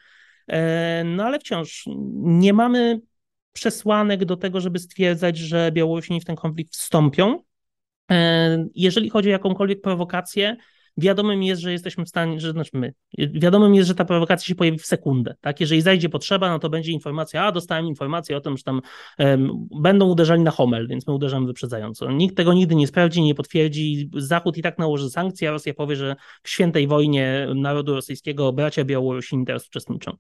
E, 0.49 1.05
no 1.05 1.25
ale 1.25 1.39
wciąż 1.39 1.85
nie 2.17 2.53
mamy 2.53 3.01
przesłanek 3.53 4.25
do 4.25 4.37
tego, 4.37 4.61
żeby 4.61 4.79
stwierdzać, 4.79 5.39
że 5.39 5.73
Białorusini 5.73 6.21
w 6.21 6.25
ten 6.25 6.37
konflikt 6.37 6.77
wstąpią. 6.77 7.43
E, 8.11 8.69
jeżeli 8.75 9.11
chodzi 9.11 9.29
o 9.29 9.33
jakąkolwiek 9.33 9.81
prowokację, 9.81 10.57
wiadomym 10.99 11.43
jest, 11.43 11.63
że 11.63 11.73
jesteśmy 11.73 12.05
w 12.05 12.09
stanie, 12.09 12.41
że 12.41 12.53
znaczy 12.53 12.71
my, 12.75 12.95
wiadomym 13.19 13.75
jest, 13.75 13.89
że 13.89 13.95
ta 13.95 14.05
prowokacja 14.05 14.47
się 14.47 14.55
pojawi 14.55 14.79
w 14.79 14.87
sekundę, 14.87 15.35
tak? 15.41 15.61
Jeżeli 15.61 15.83
zajdzie 15.83 16.09
potrzeba, 16.09 16.51
no 16.51 16.59
to 16.59 16.71
będzie 16.71 16.93
informacja, 16.93 17.45
a 17.45 17.53
dostałem 17.53 17.87
informację 17.87 18.37
o 18.37 18.41
tym, 18.41 18.57
że 18.57 18.63
tam 18.63 18.81
um, 19.19 19.69
będą 19.81 20.09
uderzali 20.09 20.43
na 20.43 20.51
Homel, 20.51 20.89
więc 20.89 21.07
my 21.07 21.15
uderzamy 21.15 21.47
wyprzedzająco. 21.47 22.13
Nikt 22.13 22.37
tego 22.37 22.53
nigdy 22.53 22.75
nie 22.75 22.87
sprawdzi, 22.87 23.23
nie 23.23 23.35
potwierdzi. 23.35 24.11
Zachód 24.17 24.57
i 24.57 24.63
tak 24.63 24.79
nałoży 24.79 25.11
sankcje, 25.11 25.49
a 25.49 25.53
Rosja 25.53 25.75
powie, 25.75 25.97
że 25.97 26.17
w 26.43 26.51
świętej 26.51 26.87
wojnie 26.87 27.49
narodu 27.55 27.95
rosyjskiego 27.95 28.53
bracia 28.53 28.85
Białorusini 28.85 29.47
teraz 29.47 29.67
uczestniczą. 29.67 30.13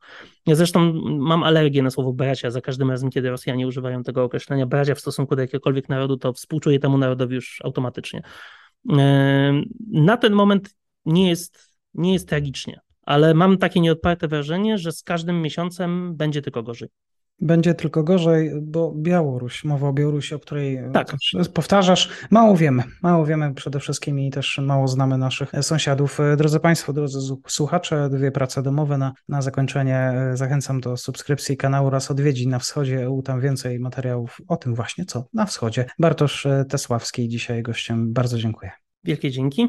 Ja 0.47 0.55
zresztą 0.55 0.93
mam 1.19 1.43
alergię 1.43 1.83
na 1.83 1.91
słowo 1.91 2.12
bracia 2.12 2.51
za 2.51 2.61
każdym 2.61 2.91
razem, 2.91 3.11
kiedy 3.11 3.31
Rosjanie 3.31 3.67
używają 3.67 4.03
tego 4.03 4.25
określenia 4.25 4.67
bracia 4.67 4.95
w 4.95 5.01
stosunku 5.01 5.37
do 5.37 5.43
jakiegokolwiek 5.43 5.88
narodu, 5.88 6.17
to 6.17 6.33
współczuję 6.33 6.79
temu 6.79 6.99
narodowi 6.99 7.35
już 7.35 7.61
automatycznie. 7.64 8.23
Na 8.85 10.17
ten 10.17 10.33
moment 10.33 10.77
nie 11.05 11.29
jest, 11.29 11.75
nie 11.95 12.12
jest 12.12 12.29
tragicznie, 12.29 12.81
ale 13.03 13.35
mam 13.35 13.59
takie 13.59 13.81
nieodparte 13.81 14.29
wrażenie, 14.29 14.79
że 14.79 14.93
z 14.93 15.03
każdym 15.03 15.43
miesiącem 15.43 16.17
będzie 16.17 16.43
tylko 16.43 16.62
gorzej. 16.62 16.88
Będzie 17.40 17.74
tylko 17.74 18.03
gorzej, 18.03 18.53
bo 18.62 18.92
Białoruś, 18.96 19.64
mowa 19.64 19.88
o 19.88 19.92
Białorusi, 19.92 20.35
o 20.35 20.38
której 20.38 20.79
tak. 20.92 21.16
powtarzasz, 21.55 22.11
mało 22.31 22.57
wiemy. 22.57 22.83
Mało 23.03 23.27
wiemy 23.27 23.55
przede 23.55 23.81
wszystkim 23.81 24.20
i 24.20 24.31
też 24.31 24.59
mało 24.59 24.88
znamy 24.88 25.18
naszych 25.18 25.53
sąsiadów. 25.62 26.18
Drodzy 26.37 26.61
Państwo, 26.61 26.92
drodzy 26.92 27.18
słuchacze, 27.46 28.09
dwie 28.11 28.33
prace 28.33 28.62
domowe 28.62 28.98
na, 28.98 29.12
na 29.29 29.42
zakończenie. 29.42 30.12
Zachęcam 30.35 30.81
do 30.81 30.96
subskrypcji 30.96 31.57
kanału 31.57 31.87
oraz 31.87 32.11
odwiedzi 32.11 32.48
na 32.48 32.59
wschodzie 32.59 33.03
EU. 33.03 33.22
Tam 33.22 33.40
więcej 33.40 33.81
materiałów 33.81 34.40
o 34.48 34.57
tym 34.57 34.74
właśnie, 34.74 35.05
co 35.05 35.24
na 35.35 35.46
wschodzie. 35.46 35.87
Bartosz 35.98 36.46
Tesławski 36.68 37.29
dzisiaj 37.29 37.62
gościem. 37.62 38.12
Bardzo 38.12 38.38
dziękuję. 38.38 38.70
Wielkie 39.05 39.31
dzięki. 39.31 39.68